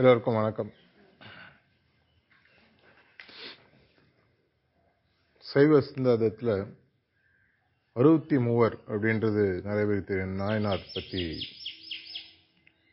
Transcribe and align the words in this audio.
எல்லோருக்கும் 0.00 0.34
வணக்கம். 0.34 0.72
சைவ 5.38 5.78
சிந்தாந்தத்தில் 5.78 6.72
அறுபத்தி 7.92 8.38
மூவர் 8.38 8.78
அப்படின்றது 8.86 9.62
நிறைய 9.62 9.86
பேருக்கு 9.86 10.04
தெரியும் 10.04 10.36
நாயனார் 10.36 10.86
பற்றி 10.94 11.40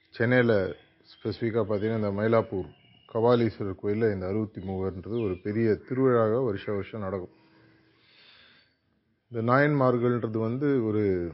சென்னையில் 0.09 0.75
ஸ்பெசிஃபிக்காக 1.11 1.65
பார்த்தீங்கன்னா 1.69 1.95
இந்த 1.95 2.09
மயிலாப்பூர் 2.09 2.69
கபாலீஸ்வரர் 3.13 3.75
கோயிலில் 3.75 4.13
இந்த 4.13 4.27
அறுபத்தி 4.27 4.61
மூவர்ன்றது 4.61 5.25
ஒரு 5.25 5.37
பெரிய 5.43 5.69
திருவிழாவாக 5.69 6.45
வருஷ 6.45 6.71
வருஷம் 6.71 7.01
நடக்கும். 7.01 7.35
இந்த 9.31 9.53
நாயன்மார்கள்ன்றது 9.53 10.37
வந்து 10.37 10.85
ஒரு 10.85 11.33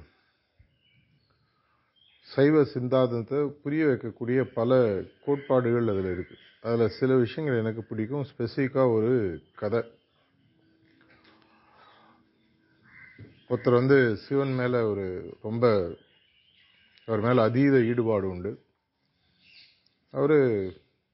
சைவ 2.34 2.62
சிந்தாந்தத்தை 2.74 3.40
புரிய 3.64 3.86
வைக்கக்கூடிய 3.86 4.42
பல 4.58 4.78
கோட்பாடுகள் 5.26 5.88
அதில் 5.94 6.12
இருக்குது 6.12 6.40
அதில் 6.62 6.94
சில 6.98 7.16
விஷயங்கள் 7.16 7.62
எனக்கு 7.62 7.82
பிடிக்கும். 7.84 8.26
ஸ்பெசிஃபிக்காக 8.30 8.94
ஒரு 8.98 9.12
கதை. 9.62 9.82
ஒருத்தர் 13.50 13.80
வந்து 13.80 13.98
சிவன் 14.26 14.54
மேலே 14.60 14.80
ஒரு 14.92 15.06
ரொம்ப 15.42 15.66
அவர் 17.06 17.24
மேலே 17.26 17.42
அதீத 17.48 17.78
ஈடுபாடு 17.92 18.30
உண்டு. 18.30 18.52
அவர் 20.14 20.38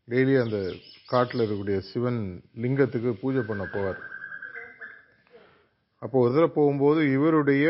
டெய்லி 0.08 0.36
அந்த 0.44 0.60
காட்டில் 1.08 1.44
இருக்கக்கூடிய 1.46 1.78
சிவன் 1.92 2.20
லிங்கத்துக்கு 2.64 3.14
பூஜை 3.22 3.42
பண்ண 3.42 3.64
போவார். 3.64 4.00
அப்போ 6.02 6.20
ஒரு 6.20 6.34
தடவை 6.34 6.52
போகும்போது 6.56 7.02
இவருடைய 7.12 7.68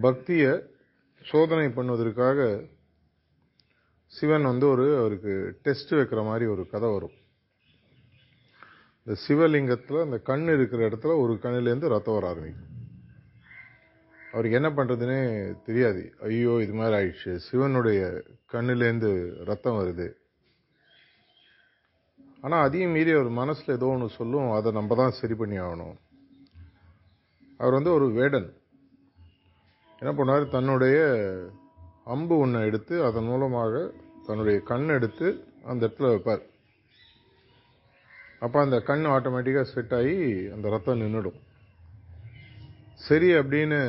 பக்தியை 0.00 0.52
சோதனை 1.24 1.66
பண்ணுவதற்காக 1.66 2.68
சிவன் 4.06 4.42
வந்து 4.42 4.68
ஒரு 4.68 4.98
அவருக்கு 4.98 5.58
டெஸ்ட் 5.62 5.94
வைக்கிற 5.94 6.24
மாதிரி 6.24 6.44
ஒரு 6.50 6.68
கதை 6.68 6.90
வரும். 6.90 7.12
இந்த 9.02 9.20
சிவலிங்கத்தில் 9.28 10.00
அந்த 10.00 10.18
கண் 10.18 10.42
இருக்கிற 10.42 10.88
இடத்துல 10.88 11.20
ஒரு 11.20 11.32
கண்ணிலேருந்து 11.32 11.88
ரத்தம் 11.88 12.14
வர 12.14 12.28
ஆரம்பிக்கும். 12.28 12.70
அவருக்கு 14.32 14.56
என்ன 14.56 14.70
பண்ணுறதுன்னே 14.70 15.54
தெரியாது. 15.62 16.14
ஐயோ 16.20 16.60
இது 16.62 16.74
மாதிரி 16.74 16.96
ஆயிடுச்சு. 16.98 17.36
சிவனுடைய 17.36 18.24
கண்ணிலேருந்து 18.52 19.42
ரத்தம் 19.44 19.78
வருது. 19.78 20.14
ஆனால் 22.40 22.62
அதையும் 22.62 22.90
மீறி 22.90 23.12
அவர் 23.12 23.28
மனசில் 23.28 23.74
ஏதோ 23.74 23.86
ஒன்று 23.86 24.08
சொல்லும். 24.08 24.50
அதை 24.50 24.72
நம்ம 24.72 24.94
தான் 24.94 25.10
சரி 25.10 25.34
பண்ணி 25.34 25.58
ஆகணும். 25.58 25.96
அவர் 27.56 27.72
வந்து 27.72 27.92
ஒரு 27.92 28.10
வேடன். 28.10 28.61
என்ன 30.02 30.12
பண்ணார்? 30.18 30.44
தன்னுடைய 30.48 30.98
அம்பு 32.04 32.38
ஒன்றை 32.38 32.60
எடுத்து 32.68 32.94
அதன் 33.04 33.24
மூலமாக 33.24 33.90
தன்னுடைய 34.26 34.60
கண் 34.70 34.88
எடுத்து 34.88 35.28
அந்த 35.64 35.82
இடத்துல 35.86 36.08
வைப்பார். 36.12 36.42
அப்போ 38.44 38.60
அந்த 38.60 38.78
கண் 38.80 39.04
ஆட்டோமேட்டிக்காக 39.06 39.68
செட் 39.74 39.94
ஆகி 39.98 40.16
அந்த 40.54 40.68
ரத்தம் 40.68 41.00
நின்றுடும் 41.00 41.38
சரி 42.94 43.28
அப்படின்னு 43.32 43.80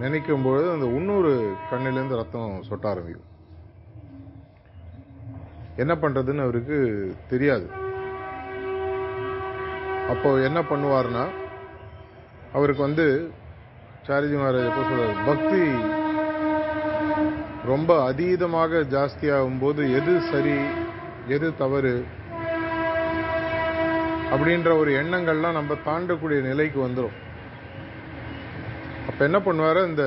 நினைக்கும்பொழுது 0.00 0.66
அந்த 0.72 0.86
இன்னொரு 0.98 1.32
கண்ணிலேருந்து 1.70 2.20
ரத்தம் 2.20 2.62
சொட்ட 2.68 2.86
ஆரம்பிக்கும். 2.92 3.32
என்ன 5.76 5.94
பண்ணுறதுன்னு 5.94 6.46
அவருக்கு 6.46 6.78
தெரியாது. 7.28 7.66
அப்போ 10.08 10.28
என்ன 10.48 10.60
பண்ணுவார்னா 10.70 11.24
அவருக்கு 12.52 12.82
வந்து 12.82 13.06
சாரிஜி 14.06 14.36
மகாராஜ் 14.38 14.68
எப்போ 14.70 14.82
சொல்றாரு? 14.88 15.14
பக்தி 15.28 15.62
ரொம்ப 17.70 17.92
அதீதமாக 18.08 18.82
ஜாஸ்தியாகும் 18.92 19.60
போது 19.62 19.82
எது 19.98 20.12
சரி 20.30 20.58
எது 21.34 21.48
தவறு 21.62 21.94
அப்படின்ற 24.32 24.70
ஒரு 24.80 24.90
எண்ணங்கள்லாம் 25.00 25.56
நம்ம 25.58 25.76
தாண்டக்கூடிய 25.88 26.38
நிலைக்கு 26.50 26.78
வந்துடும் 26.86 27.16
அப்போ 29.08 29.22
என்ன 29.28 29.38
பண்ணுவார்? 29.46 29.80
இந்த 29.90 30.04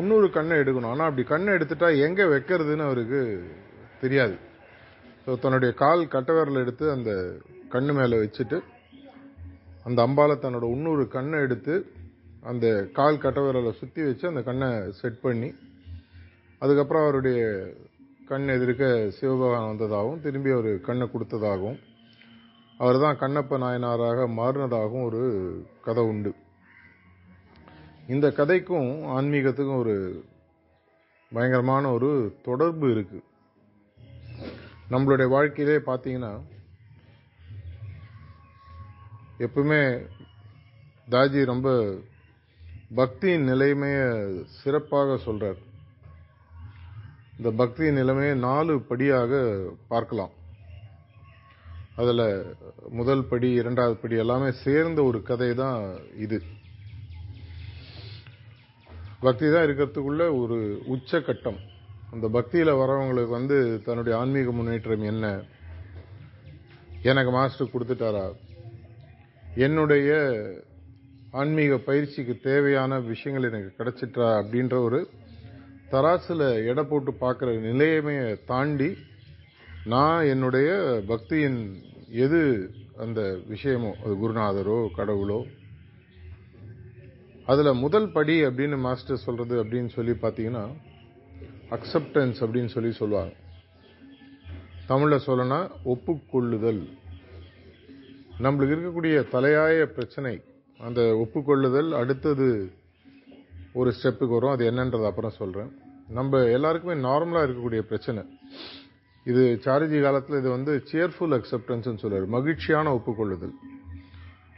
இன்னொரு 0.00 0.26
கண்ணை 0.36 0.54
எடுக்கணும். 0.62 0.92
ஆனால் 0.92 1.08
அப்படி 1.08 1.24
கண்ணை 1.32 1.50
எடுத்துட்டா 1.56 1.88
எங்கே 2.06 2.24
வைக்கிறதுன்னு 2.32 2.86
அவருக்கு 2.88 3.20
தெரியாது. 4.02 4.34
ஸோ 5.24 5.36
தன்னுடைய 5.44 5.72
கால் 5.82 6.02
கட்டவரில் 6.14 6.62
எடுத்து 6.62 6.86
அந்த 6.94 7.10
கண்ணு 7.74 7.92
மேலே 7.98 8.16
வச்சுட்டு 8.22 8.58
அந்த 9.88 9.98
அம்பால 10.06 10.36
தன்னோட 10.42 10.66
இன்னொரு 10.76 11.04
கண்ணை 11.16 11.38
எடுத்து 11.46 11.74
அந்த 12.44 12.66
கால் 12.92 13.22
கட்டவரலை 13.22 13.72
சுற்றி 13.72 14.02
வச்சு 14.02 14.26
அந்த 14.28 14.42
கண்ணை 14.42 14.68
செட் 14.92 15.20
பண்ணி 15.20 15.48
அதுக்கப்புறம் 16.62 17.02
அவருடைய 17.02 17.40
கண் 18.28 18.48
எதிர்க்க 18.48 18.84
சிவபகவான் 19.16 19.68
வந்ததாகவும் 19.68 20.20
திரும்பி 20.20 20.50
அவர் 20.50 20.80
கண்ணை 20.80 21.08
கொடுத்ததாகவும் 21.08 21.78
அவர் 22.80 22.98
தான் 22.98 23.18
கண்ணப்ப 23.18 23.58
நாயனாராக 23.58 24.26
மாறினதாகவும் 24.36 25.04
ஒரு 25.04 25.20
கதை 25.80 26.04
உண்டு. 26.04 26.30
இந்த 28.06 28.28
கதைக்கும் 28.30 28.88
ஆன்மீகத்துக்கும் 29.16 29.78
ஒரு 29.78 29.94
பயங்கரமான 31.32 31.92
ஒரு 31.92 32.10
தொடர்பு 32.42 32.86
இருக்குது 32.86 33.24
நம்மளுடைய 34.90 35.28
வாழ்க்கையிலே 35.28 35.76
பார்த்தீங்கன்னா 35.86 36.32
எப்பவுமே 39.38 39.80
தாஜி 41.08 41.44
ரொம்ப 41.44 41.68
பக்தியின் 42.98 43.46
நிலைமையை 43.50 44.08
சிறப்பாக 44.62 45.14
சொல்றார். 45.26 45.60
இந்த 47.36 47.50
பக்தியின் 47.60 47.98
நிலைமையை 48.00 48.34
நாலு 48.34 48.74
படியாக 48.90 49.40
பார்க்கலாம். 49.92 50.34
அதில் 51.96 52.26
முதல் 52.98 53.24
படி 53.30 53.48
இரண்டாவது 53.60 53.96
படி 54.02 54.16
எல்லாமே 54.16 54.50
சேர்ந்த 54.64 55.02
ஒரு 55.02 55.22
கதை 55.22 55.54
தான் 55.54 55.80
இது. 56.24 56.38
பக்தி 59.26 59.46
தான் 59.52 59.66
இருக்கிறதுக்குள்ள 59.66 60.24
ஒரு 60.42 60.58
உச்சக்கட்டம் 60.94 61.60
அந்த 62.12 62.28
பக்தியில் 62.28 62.78
வரவங்களுக்கு 62.80 63.34
வந்து 63.38 63.58
தன்னுடைய 63.84 64.18
ஆன்மீக 64.18 64.50
முன்னேற்றம் 64.50 65.08
என்ன? 65.12 65.26
எனக்கு 67.10 67.30
மாஸ்டர் 67.30 67.72
கொடுத்துட்டாரா? 67.72 68.26
என்னுடைய 69.66 70.10
ஆன்மீக 71.40 71.78
பயிற்சிக்கு 71.78 72.38
தேவையான 72.42 73.00
விஷயங்கள் 73.00 73.50
எனக்கு 73.50 73.70
கிடைச்சிட்டா 73.78 74.26
அப்படின்ற 74.42 74.76
ஒரு 74.82 75.08
தராசில் 75.90 76.64
எடை 76.66 76.84
போட்டு 76.84 77.12
பார்க்குற 77.20 77.60
நிலையமையை 77.60 78.44
தாண்டி 78.44 78.96
நான் 79.84 80.24
என்னுடைய 80.24 80.68
பக்தியின் 81.08 81.58
எது 82.08 82.70
அந்த 82.96 83.20
விஷயமோ 83.50 83.90
அது 84.04 84.14
குருநாதரோ 84.14 84.78
கடவுளோ 84.96 85.40
அதில் 87.46 87.72
முதல் 87.72 88.12
படி 88.12 88.44
அப்படின்னு 88.44 88.78
மாஸ்டர் 88.78 89.24
சொல்கிறது 89.26 89.64
அப்படின்னு 89.64 89.88
சொல்லி 89.88 90.12
பார்த்தீங்கன்னா 90.12 90.64
அக்செப்டன்ஸ் 91.70 92.38
அப்படின்னு 92.44 92.72
சொல்லி 92.76 92.92
சொல்லுவாங்க. 92.92 93.34
தமிழில் 94.86 95.26
சொல்லனா 95.26 95.60
ஒப்புக்கொள்ளுதல். 95.84 96.82
நம்மளுக்கு 98.42 98.74
இருக்கக்கூடிய 98.76 99.16
தலையாய 99.32 99.84
பிரச்சனை 99.84 100.34
அந்த 100.80 101.00
ஒப்புக்கொள்ளுதல் 101.22 101.90
அடுத்தது 102.00 102.48
ஒரு 103.72 103.90
ஸ்டெப்புக்கு 103.96 104.34
வரும். 104.36 104.54
அது 104.54 104.70
என்னன்றது 104.70 105.06
அப்புறம் 105.10 105.38
சொல்கிறேன் 105.40 105.70
நம்ம 106.08 106.40
எல்லாருக்குமே 106.56 106.96
நார்மலாக 107.08 107.46
இருக்கக்கூடிய 107.46 107.82
பிரச்சனை. 107.90 108.22
இது 109.26 109.42
சாரிஜி 109.64 109.98
காலத்தில் 110.02 110.38
இது 110.38 110.48
வந்து 110.48 110.72
சியர்ஃபுல் 110.90 111.34
அக்செப்டன்ஸ்னு 111.38 112.02
சொல்லுவார் 112.02 112.26
மகிழ்ச்சியான 112.36 112.92
ஒப்புக்கொள்ளுதல். 112.98 113.54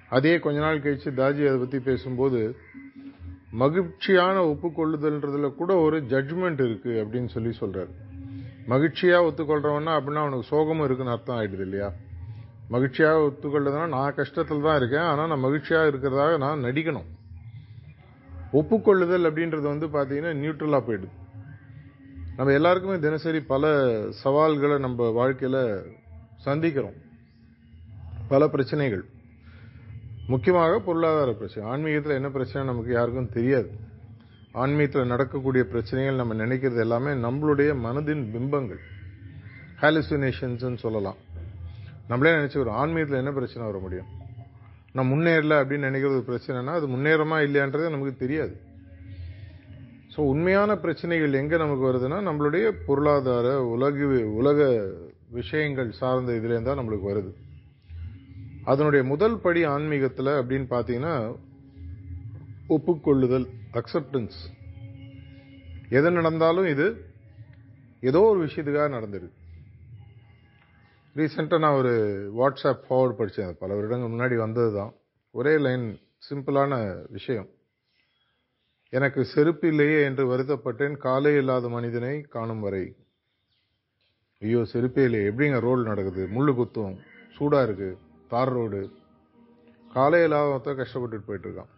அதே 0.08 0.38
கொஞ்ச 0.38 0.58
நாள் 0.60 0.82
கழிச்சு 0.82 1.10
தாஜி 1.20 1.44
அதை 1.48 1.58
பற்றி 1.58 1.78
பேசும்போது 1.80 2.40
மகிழ்ச்சியான 3.62 4.36
ஒப்புக்கொள்ளுதல்ன்றதுல 4.52 5.54
கூட 5.54 5.74
ஒரு 5.76 5.96
ஜட்ஜ்மெண்ட் 6.02 6.60
இருக்குது 6.66 7.00
அப்படின்னு 7.02 7.26
சொல்லி 7.26 7.52
சொல்கிறார் 7.52 7.92
மகிழ்ச்சியாக 8.66 9.26
ஒத்துக்கொள்றவனா 9.28 9.92
அப்படின்னா 9.98 10.22
அவனுக்கு 10.24 10.50
சோகமும் 10.52 10.84
இருக்குன்னு 10.84 11.14
அர்த்தம் 11.14 11.38
ஆயிடுது 11.38 11.64
இல்லையா? 11.68 11.88
மகிழ்ச்சியாக 12.68 13.18
ஒத்துக்கொள்ளுதுன்னா 13.18 13.88
நான் 13.88 14.14
கஷ்டத்தில் 14.14 14.62
தான் 14.62 14.76
இருக்கேன். 14.76 15.00
ஆனால் 15.00 15.28
நான் 15.28 15.38
மகிழ்ச்சியாக 15.38 15.88
இருக்கிறதாக 15.88 16.38
நான் 16.38 16.64
நடிக்கணும். 16.64 17.04
ஒப்புக்கொள்ளுதல் 18.52 19.24
அப்படின்றது 19.24 19.62
வந்து 19.62 19.86
பார்த்தீங்கன்னா 19.86 20.34
நியூட்ரலாக 20.36 20.82
போயிடுது. 20.88 21.08
நம்ம 22.36 22.52
எல்லாருக்குமே 22.52 22.98
தினசரி 22.98 23.40
பல 23.40 23.72
சவால்களை 24.10 24.78
நம்ம 24.78 25.10
வாழ்க்கையில் 25.10 25.82
சந்திக்கிறோம். 26.44 26.96
பல 28.28 28.48
பிரச்சனைகள். 28.48 29.04
முக்கியமாக 30.26 30.78
பொருளாதார 30.78 31.32
பிரச்சனை. 31.32 31.70
ஆன்மீகத்தில் 31.70 32.12
என்ன 32.12 32.30
பிரச்சனை 32.30 32.68
நமக்கு 32.68 32.92
யாருக்கும் 32.92 33.32
தெரியாது. 33.32 33.70
ஆன்மீகத்தில் 34.52 35.06
நடக்கக்கூடிய 35.06 35.64
பிரச்சனைகள் 35.64 36.14
நம்ம 36.14 36.34
நினைக்கிறது 36.34 36.78
எல்லாமே 36.78 37.10
நம்மளுடைய 37.10 37.76
மனதின் 37.84 38.30
பிம்பங்கள். 38.30 38.80
ஹாலுசினேஷன்ஸ்ன்னு 39.80 40.76
சொல்லலாம். 40.76 41.16
நம்மளே 42.10 42.32
நினச்சிக்கிறோம் 42.38 42.78
ஆன்மீகத்தில் 42.82 43.20
என்ன 43.22 43.32
பிரச்சனை 43.38 43.62
வர 43.68 43.78
முடியும்? 43.84 44.10
நான் 44.96 45.10
முன்னேறல 45.12 45.54
அப்படின்னு 45.62 45.88
நினைக்கிறது 45.90 46.20
பிரச்சனைனா 46.28 46.74
அது 46.80 46.86
முன்னேறமா 46.92 47.38
இல்லையான்றதே 47.46 47.88
நமக்கு 47.94 48.14
தெரியாது. 48.22 48.54
ஸோ 50.12 50.20
உண்மையான 50.32 50.76
பிரச்சனைகள் 50.84 51.40
எங்கே 51.40 51.56
நமக்கு 51.62 51.84
வருதுன்னா 51.88 52.18
நம்மளுடைய 52.28 52.66
பொருளாதார 52.86 53.48
உலக 53.72 54.06
உலக 54.40 54.68
விஷயங்கள் 55.38 55.90
சார்ந்த 56.00 56.32
இதுலேருந்து 56.38 56.70
தான் 56.70 56.80
நம்மளுக்கு 56.80 57.10
வருது. 57.12 57.32
அதனுடைய 58.72 59.02
முதல் 59.12 59.36
படி 59.38 59.64
ஆன்மீகத்தில் 59.74 60.32
அப்படின்னு 60.38 60.68
பார்த்தீங்கன்னா 60.74 61.16
ஒப்புக்கொள்ளுதல் 62.76 63.48
அக்செப்டன்ஸ் 63.80 64.38
எது 65.98 66.10
நடந்தாலும் 66.10 66.68
இது 66.74 66.86
ஏதோ 68.10 68.22
ஒரு 68.30 68.38
விஷயத்துக்காக 68.46 68.88
நடந்திருக்கு. 68.96 69.36
ரீசெண்டாக 71.16 71.58
நான் 71.58 71.76
ஒரு 71.76 71.92
வாட்ஸ்அப் 72.38 72.82
ஃபார்வர்ட் 72.86 73.18
படித்தேன் 73.18 73.58
பல 73.58 73.74
வருடங்கள் 73.74 74.12
முன்னாடி 74.14 74.36
வந்தது 74.36 74.70
தான் 74.74 74.90
ஒரே 75.30 75.58
லைன் 75.58 75.86
சிம்பிளான 76.28 76.72
விஷயம். 77.08 77.48
எனக்கு 78.92 79.24
செருப்பு 79.24 79.68
இல்லையே 79.68 80.02
என்று 80.04 80.24
வருத்தப்பட்டேன். 80.32 80.96
காலை 80.96 81.36
இல்லாத 81.36 81.68
மனிதனை 81.68 82.20
காணும் 82.34 82.60
வரை. 82.60 82.96
ஐயோ 84.42 84.60
செருப்பே 84.72 85.04
இல்லையே. 85.04 85.28
எப்படிங்க 85.30 85.60
ரோடு 85.60 85.82
நடக்குது? 85.82 86.28
முள்ளு 86.36 86.54
குத்தும். 86.58 86.96
சூடாக 87.38 87.66
இருக்குது 87.68 87.98
தார் 88.28 88.52
ரோடு 88.52 88.90
காலை 89.92 90.22
இல்லாத 90.22 90.74
கஷ்டப்பட்டுட்டு 90.74 91.28
போயிட்டுருக்கான் 91.28 91.72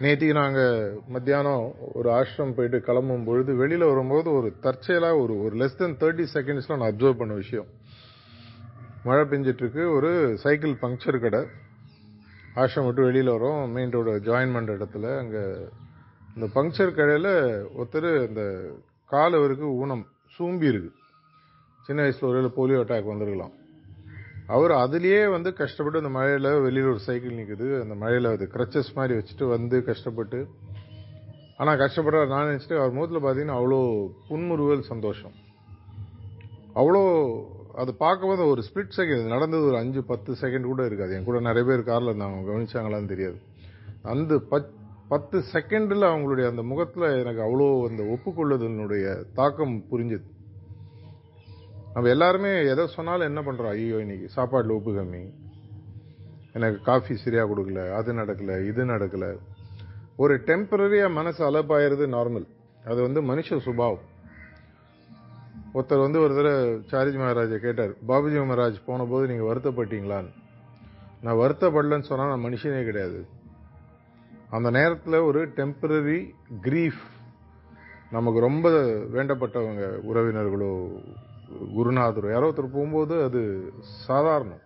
நேற்றி 0.00 0.32
நாங்கள் 0.32 1.00
மத்தியானம் 1.08 1.66
ஒரு 1.92 2.08
ஆசிரம் 2.10 2.54
போயிட்டு 2.56 2.80
கிளம்பும் 2.80 3.24
பொழுது 3.24 3.54
வெளியில் 3.54 3.90
வரும்போது 3.92 4.28
ஒரு 4.32 4.48
தற்செயலாக 4.60 5.18
ஒரு 5.18 5.34
ஒரு 5.44 5.56
லெஸ் 5.56 5.80
தென் 5.82 5.96
தேர்ட்டி 6.02 6.26
செகண்ட்ஸில் 6.34 6.76
நான் 6.76 6.90
அப்சர்வ் 6.90 7.20
பண்ண 7.22 7.34
விஷயம். 7.34 7.68
மழை 9.06 9.24
பெஞ்சிட்ருக்கு. 9.30 9.82
ஒரு 9.96 10.10
சைக்கிள் 10.44 10.74
பங்க்சர் 10.82 11.18
கடை. 11.24 11.40
ஆஷம் 12.62 12.86
விட்டு 12.86 13.02
வெளியில் 13.08 13.34
வரும். 13.34 13.62
மெயின் 13.76 13.94
ரோடு 13.96 14.12
ஜாயின் 14.28 14.54
பண்ணுற 14.56 14.74
இடத்துல. 14.78 15.06
அங்கே 15.22 15.42
இந்த 16.34 16.46
பங்க்சர் 16.54 16.96
கடையில் 16.98 17.32
ஒருத்தர் 17.78 18.08
இந்த 18.28 18.42
கால் 19.10 19.36
அவருக்கு 19.40 19.66
ஊனம் 19.82 20.04
சூம்பி 20.36 20.66
இருக்கு. 20.72 20.90
சின்ன 21.86 22.00
வயசில் 22.02 22.28
ஒரு 22.30 22.52
போலியோ 22.56 22.80
அட்டாக் 22.82 23.12
வந்திருக்கலாம். 23.12 23.54
அவர் 24.54 24.72
அதுலேயே 24.84 25.20
வந்து 25.34 25.50
கஷ்டப்பட்டு 25.60 26.00
அந்த 26.02 26.12
மழையில் 26.16 26.48
வெளியில் 26.64 26.90
ஒரு 26.92 27.00
சைக்கிள் 27.06 27.38
நிற்குது 27.38 27.68
அந்த 27.82 27.94
மழையில் 28.02 28.28
அது 28.32 28.44
க்ரச்சஸ் 28.54 28.90
மாதிரி 28.94 29.14
வச்சுட்டு 29.18 29.46
வந்து 29.54 29.76
கஷ்டப்பட்டு. 29.90 30.40
ஆனால் 31.56 31.80
கஷ்டப்படுற 31.82 32.22
நான் 32.32 32.48
நினச்சிட்டு 32.48 32.78
அவர் 32.80 32.96
முகத்தில் 32.96 33.24
பார்த்தீங்கன்னா 33.24 33.58
அவ்வளோ 33.60 33.80
புன்முறுவல் 34.28 34.82
சந்தோஷம். 34.92 35.36
அவ்வளோ 36.80 37.02
அது 37.82 37.92
பார்க்கும்போது 37.94 38.42
ஒரு 38.52 38.62
ஸ்பிளிட் 38.68 38.96
செகண்ட் 38.96 39.32
நடந்தது 39.34 39.64
ஒரு 39.70 39.76
அஞ்சு 39.76 40.00
பத்து 40.10 40.30
செகண்ட் 40.40 40.70
கூட 40.70 40.84
இருக்காது. 40.86 41.14
என் 41.16 41.28
கூட 41.28 41.40
நிறைய 41.40 41.64
பேர் 41.68 41.88
காரில் 41.88 42.10
இருந்தாங்க 42.10 42.34
அவங்க 42.34 42.48
கவனிச்சாங்களான்னு 42.50 43.12
தெரியாது. 43.12 43.38
அந்த 44.14 44.34
பத் 44.50 44.70
பத்து 45.08 45.38
செகண்டில் 45.52 46.04
அவங்களுடைய 46.10 46.46
அந்த 46.52 46.62
முகத்தில் 46.70 47.04
எனக்கு 47.22 47.42
அவ்வளோ 47.46 47.66
அந்த 47.88 48.02
ஒப்புக்கொள்ளுதலினுடைய 48.14 49.04
தாக்கம் 49.34 49.74
புரிஞ்சுது. 49.90 50.26
நம்ம 51.94 52.08
எல்லாருமே 52.08 52.52
எதை 52.72 52.86
சொன்னாலும் 52.86 53.28
என்ன 53.30 53.40
பண்ணுறோம் 53.40 53.74
ஐயோ 53.76 53.98
இன்னைக்கு 54.04 54.26
சாப்பாட்டில் 54.28 54.76
உப்பு 54.78 54.92
கம்மி. 54.92 55.22
எனக்கு 56.52 56.78
காஃபி 56.82 57.14
சரியாக 57.16 57.48
கொடுக்கல 57.52 57.82
அது 57.98 58.10
நடக்கல 58.12 58.52
இது 58.70 58.82
நடக்கல. 58.94 59.26
ஒரு 60.16 60.34
டெம்பரரியாக 60.50 61.16
மனசு 61.20 61.40
அலப்பாயிருது 61.50 62.04
நார்மல் 62.16 62.46
அது 62.90 63.00
வந்து 63.02 63.22
மனுஷ 63.30 63.58
சுபாவம். 63.68 64.04
ஒருத்தர் 65.76 66.04
வந்து 66.04 66.18
ஒரு 66.24 66.32
தடவை 66.36 66.60
சாரிஜி 66.90 67.18
மகாராஜை 67.22 67.56
கேட்டார் 67.64 67.92
பாபுஜி 68.10 68.38
மகாராஜ் 68.42 68.78
போன 68.88 69.06
போது 69.10 69.24
நீங்கள் 69.30 69.48
வருத்தப்பட்டீங்களான்னு? 69.48 70.30
நான் 71.24 71.40
வருத்தப்படலன்னு 71.42 72.08
சொன்னால் 72.10 72.32
நான் 72.32 72.46
மனுஷனே 72.46 72.80
கிடையாது. 72.88 73.20
அந்த 74.56 74.68
நேரத்தில் 74.78 75.26
ஒரு 75.28 75.40
டெம்பரரி 75.58 76.18
கிரீஃப் 76.66 77.02
நமக்கு 78.16 78.40
ரொம்ப 78.46 78.66
வேண்டப்பட்டவங்க 79.14 79.84
உறவினர்களோ 80.10 80.72
குருநாதரோ 81.76 82.30
யாரோ 82.32 82.48
ஒருத்தர் 82.48 82.74
போகும்போது 82.76 83.14
அது 83.26 83.40
சாதாரணம். 84.06 84.62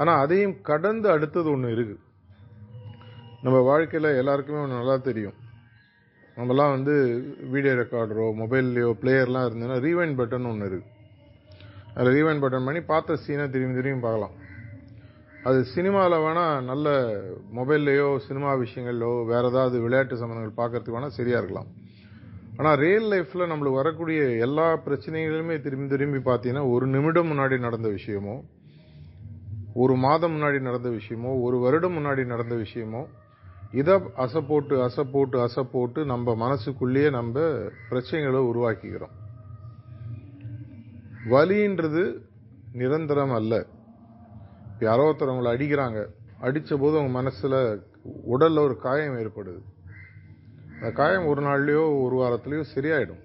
ஆனால் 0.00 0.20
அதையும் 0.24 0.56
கடந்து 0.70 1.08
அடுத்தது 1.14 1.48
ஒன்று 1.54 1.74
இருக்குது 1.76 2.02
நம்ம 3.46 3.58
வாழ்க்கையில் 3.70 4.18
எல்லாருக்குமே 4.20 4.62
ஒன்று 4.64 4.80
நல்லா 4.80 4.96
தெரியும். 5.08 5.38
நம்மலாம் 6.36 6.72
வந்து 6.76 6.94
வீடியோ 7.52 7.72
ரெக்கார்டரோ 7.80 8.24
மொபைல்லையோ 8.40 8.88
பிளேயர்லாம் 9.02 9.46
இருந்ததுன்னா 9.48 9.76
ரீவைண்ட் 9.86 10.16
பட்டன் 10.20 10.48
ஒன்று 10.50 10.68
இருக்குது 10.70 10.90
அதில் 11.96 12.14
ரீவைண்ட் 12.16 12.42
பட்டன் 12.44 12.66
பண்ணி 12.68 12.80
பார்த்த 12.92 13.18
சீனை 13.24 13.44
திரும்பி 13.54 13.78
திரும்பி 13.78 14.04
பார்க்கலாம். 14.06 14.34
அது 15.48 15.58
சினிமாவில் 15.74 16.22
வேணால் 16.24 16.64
நல்ல 16.70 16.88
மொபைல்லையோ 17.58 18.08
சினிமா 18.26 18.50
விஷயங்களோ 18.64 19.12
வேறு 19.30 19.50
ஏதாவது 19.52 19.76
விளையாட்டு 19.84 20.20
சம்மந்தங்கள் 20.22 20.58
பார்க்கறதுக்கு 20.60 20.96
வேணால் 20.96 21.16
சரியாக 21.18 21.40
இருக்கலாம். 21.42 21.70
ஆனால் 22.58 22.76
ரியல் 22.84 23.08
லைஃப்பில் 23.12 23.50
நம்மளுக்கு 23.50 23.80
வரக்கூடிய 23.82 24.20
எல்லா 24.46 24.66
பிரச்சனைகளுமே 24.86 25.56
திரும்பி 25.66 25.88
திரும்பி 25.94 26.20
பார்த்தீங்கன்னா 26.28 26.64
ஒரு 26.74 26.86
நிமிடம் 26.94 27.30
முன்னாடி 27.32 27.56
நடந்த 27.66 27.88
விஷயமோ 27.98 28.36
ஒரு 29.82 29.94
மாதம் 30.06 30.34
முன்னாடி 30.34 30.58
நடந்த 30.68 30.88
விஷயமோ 30.98 31.30
ஒரு 31.46 31.56
வருடம் 31.64 31.96
முன்னாடி 31.98 32.24
நடந்த 32.32 32.56
விஷயமோ 32.64 33.00
இதை 33.74 33.94
அசை 34.16 34.40
போட்டு 34.48 34.74
அசை 34.86 35.04
போட்டு 35.12 35.36
அசை 35.44 35.62
போட்டு 35.72 36.04
நம்ம 36.04 36.34
மனசுக்குள்ளேயே 36.34 37.10
நம்ம 37.10 37.40
பிரச்சனைகளை 37.90 38.40
உருவாக்கிக்கிறோம் 38.50 39.14
வலின்றது 41.30 42.02
நிரந்தரம் 42.72 43.30
அல்ல. 43.30 43.66
யாரோ 44.80 45.04
ஒருத்தர் 45.10 45.32
அவங்கள 45.32 45.50
அடிக்கிறாங்க. 45.54 46.06
அடித்த 46.38 46.76
போது 46.76 46.94
அவங்க 46.96 47.12
மனசில் 47.12 47.84
உடலில் 48.24 48.64
ஒரு 48.64 48.76
காயம் 48.76 49.18
ஏற்படுது. 49.18 49.60
அந்த 50.74 50.90
காயம் 50.92 51.26
ஒரு 51.26 51.42
நாள்லையோ 51.42 51.84
ஒரு 52.02 52.16
வாரத்துலையோ 52.22 52.64
சரியாயிடும். 52.74 53.22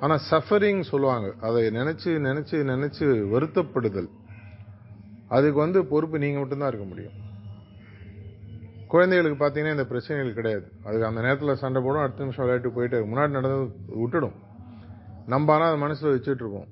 ஆனால் 0.00 0.24
சஃபரிங் 0.30 0.80
சொல்லுவாங்க. 0.80 1.28
அதை 1.40 1.62
நினச்சி 1.66 2.10
நினச்சி 2.28 2.58
நினச்சி 2.72 3.06
வருத்தப்படுதல். 3.34 4.10
அதுக்கு 5.28 5.58
வந்து 5.58 5.84
பொறுப்பு 5.84 6.18
நீங்கள் 6.18 6.40
மட்டும்தான் 6.40 6.68
இருக்க 6.68 6.86
முடியும். 6.86 7.16
குழந்தைகளுக்கு 8.92 9.38
பார்த்தீங்கன்னா 9.40 9.76
இந்த 9.76 9.86
பிரச்சனைகள் 9.92 10.36
கிடையாது. 10.38 10.66
அதுக்கு 10.86 11.08
அந்த 11.08 11.20
நேரத்தில் 11.24 11.60
சண்டை 11.62 11.80
போடும் 11.84 12.04
அடுத்த 12.04 12.24
நிமிஷம் 12.24 12.44
விளையாட்டு 12.44 12.70
போயிட்டு 12.76 12.98
முன்னாடி 13.10 13.32
நடந்தது 13.38 13.64
விட்டுடும். 14.02 14.36
நம்ம 15.32 15.52
ஆனால் 15.54 15.70
அதை 15.70 15.80
மனசில் 15.84 16.12
வச்சுட்ருப்போம் 16.14 16.68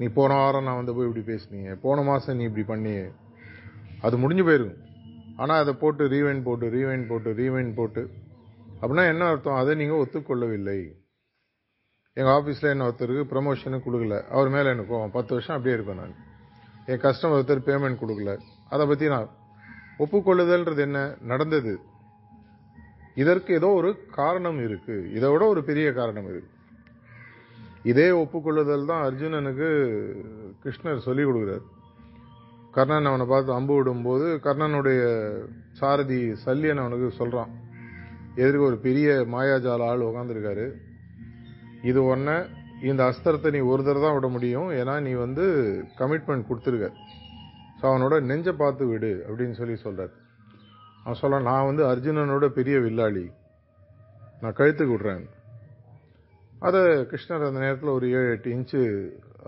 நீ 0.00 0.06
போன 0.16 0.34
வாரம் 0.40 0.66
நான் 0.68 0.78
வந்து 0.80 0.94
போய் 0.96 1.08
இப்படி 1.08 1.24
பேசினீங்க. 1.30 1.70
போன 1.84 2.02
மாதம் 2.08 2.36
நீ 2.38 2.44
இப்படி 2.48 2.64
பண்ணி 2.72 2.94
அது 4.06 4.16
முடிஞ்சு 4.24 4.44
போயிருக்கும். 4.48 4.82
ஆனால் 5.42 5.60
அதை 5.62 5.72
போட்டு 5.82 6.02
ரீவைன் 6.14 6.42
போட்டு 6.48 6.66
ரீவைன் 6.76 7.06
போட்டு 7.10 7.30
ரீவைன் 7.40 7.72
போட்டு. 7.78 8.02
அப்படின்னா 8.80 9.04
என்ன 9.12 9.28
அர்த்தம்? 9.32 9.58
அதை 9.60 9.72
நீங்கள் 9.80 10.00
ஒத்துக்கொள்ளவில்லை. 10.02 10.78
எங்கள் 12.18 12.34
ஆஃபீஸில் 12.36 12.72
என்ன 12.74 12.84
ஒருத்தருக்கு 12.88 13.24
ப்ரமோஷனும் 13.32 13.84
கொடுக்கல. 13.86 14.18
அவர் 14.34 14.48
மேலே 14.54 14.68
எனக்கு 14.74 14.94
பத்து 15.16 15.32
வருஷம் 15.36 15.56
அப்படியே 15.56 15.76
இருப்பேன் 15.78 16.00
நான். 16.02 16.14
என் 16.90 17.02
கஸ்டமர் 17.06 17.38
ஒருத்தர் 17.38 17.66
பேமெண்ட் 17.68 18.00
கொடுக்கல. 18.02 18.32
அதை 18.74 18.84
பற்றி 18.90 19.06
நான் 19.14 19.28
ஒப்புக்கொள்ளுதல்ன்றது 19.98 20.78
என்ன? 20.78 20.98
நடந்தது. 21.22 21.80
இதற்கு 23.14 23.54
ஏதோ 23.54 23.68
ஒரு 23.68 23.90
காரணம் 24.10 24.58
இருக்கு. 24.64 24.96
இதை 25.12 25.30
விட 25.30 25.44
ஒரு 25.46 25.62
பெரிய 25.64 25.92
காரணம் 25.92 26.28
இருக்கு 26.28 26.54
இதே 27.82 28.10
ஒப்புக்கொள்ளுதல் 28.10 28.84
தான் 28.84 29.02
அர்ஜுனனுக்கு 29.06 29.68
கிருஷ்ணர் 30.62 31.04
சொல்லிக் 31.06 31.28
கொடுக்குறார். 31.28 31.64
கர்ணன் 32.70 33.04
அவனை 33.04 33.26
பார்த்து 33.26 33.52
அம்பு 33.52 33.74
விடும்போது 33.76 34.26
கர்ணனுடைய 34.46 35.02
சாரதி 35.72 36.20
சல்லியன் 36.44 36.78
அவனுக்கு 36.78 37.10
சொல்கிறான் 37.10 37.52
எதிர்க்க 38.34 38.70
ஒரு 38.70 38.76
பெரிய 38.76 39.08
மாயாஜால 39.32 39.86
ஆள் 39.90 40.06
உட்காந்துருக்காரு 40.08 40.66
இது 41.82 42.04
ஒன்று 42.04 42.36
இந்த 42.82 43.02
அஸ்திரத்தை 43.04 43.50
நீ 43.52 43.58
ஒரு 43.58 43.82
தடவை 43.84 44.02
தான் 44.02 44.14
விட 44.14 44.28
முடியும். 44.28 44.70
ஏன்னா 44.70 44.94
நீ 45.00 45.12
வந்து 45.12 45.44
கமிட்மெண்ட் 45.98 46.48
கொடுத்துருக்க. 46.48 46.88
ஸோ 47.78 47.84
அவனோட 47.90 48.14
நெஞ்சை 48.30 48.52
பார்த்து 48.62 48.84
விடு 48.90 49.12
அப்படின்னு 49.26 49.56
சொல்லி 49.60 49.76
சொல்கிறார் 49.84 50.14
அவன் 51.04 51.20
சொல்ல 51.22 51.38
நான் 51.48 51.68
வந்து 51.68 51.82
அர்ஜுனனோட 51.90 52.46
பெரிய 52.58 52.76
வில்லாளி. 52.86 53.24
நான் 54.40 54.56
கழுத்துக்கு 54.58 54.94
விடுறேன் 54.94 55.24
அதை 56.66 56.80
கிருஷ்ணர் 57.10 57.46
அந்த 57.48 57.60
நேரத்தில் 57.64 57.96
ஒரு 57.96 58.06
ஏழு 58.18 58.28
எட்டு 58.34 58.48
இன்ச்சு 58.56 58.80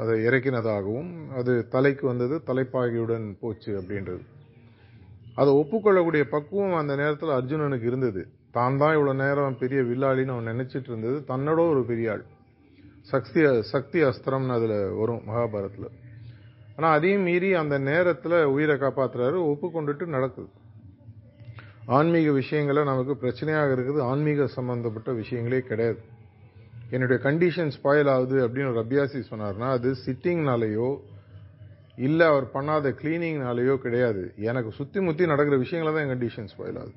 அதை 0.03 0.15
இறக்கினதாகவும் 0.29 1.13
அது 1.39 1.53
தலைக்கு 1.75 2.05
வந்தது 2.07 2.35
தலைப்பாகியுடன் 2.49 3.27
போச்சு 3.41 3.71
அப்படின்றது. 3.81 4.23
அதை 5.41 5.51
ஒப்புக்கொள்ளக்கூடிய 5.61 6.25
பக்குவம் 6.35 6.77
அந்த 6.81 6.93
நேரத்தில் 7.01 7.37
அர்ஜுனனுக்கு 7.39 7.89
இருந்தது. 7.91 8.23
தான் 8.57 8.79
தான் 8.83 8.95
இவ்வளோ 8.97 9.15
நேரம் 9.23 9.61
பெரிய 9.63 9.81
வில்லாளின்னு 9.91 10.35
அவன் 10.35 10.51
நினைச்சிட்டு 10.53 10.91
இருந்தது. 10.93 11.17
தன்னோட 11.31 11.61
ஒரு 11.73 11.83
பெரிய 11.91 12.13
ஆள். 12.13 12.25
சக்தி 13.13 13.43
சக்தி 13.73 13.99
அஸ்திரம்னு 14.03 14.57
அதில் 14.59 14.79
வரும் 15.01 15.25
மகாபாரத்தில். 15.29 15.89
ஆனால் 16.79 16.95
அதையும் 16.97 17.25
மீறி 17.29 17.49
அந்த 17.61 17.77
நேரத்தில் 17.91 18.37
உயிரை 18.55 18.77
காப்பாற்றுறாரு 18.83 19.39
ஒப்புக்கொண்டுட்டு 19.51 20.07
நடக்குது. 20.17 20.51
ஆன்மீக 21.97 22.31
விஷயங்களை 22.41 22.83
நமக்கு 22.85 23.15
பிரச்சனையாக 23.23 23.75
இருக்குது. 23.77 24.01
ஆன்மீக 24.11 24.47
சம்பந்தப்பட்ட 24.57 25.11
விஷயங்களே 25.13 25.61
கிடையாது. 25.71 26.01
என்னுடைய 26.95 27.19
கண்டிஷன் 27.25 27.73
ஸ்பாயில் 27.77 28.11
ஆகுது 28.15 28.37
அப்படின்னு 28.45 28.73
ஒரு 28.73 28.83
அபியாசி 28.85 29.21
சொன்னார்னா 29.31 29.69
அது 29.77 29.89
சிட்டிங்னாலேயோ 30.05 30.91
இல்லை 32.07 32.27
அவர் 32.33 32.47
பண்ணாத 32.55 32.93
கிளீனிங்னாலேயோ 33.01 33.75
கிடையாது. 33.85 34.23
எனக்கு 34.51 34.71
சுற்றி 34.79 35.01
முற்றி 35.01 35.27
நடக்கிற 35.33 35.57
விஷயங்கள 35.65 35.93
தான் 35.95 36.05
என் 36.05 36.13
கண்டிஷன் 36.15 36.51
ஸ்பாயில் 36.53 36.79
ஆகுது. 36.83 36.95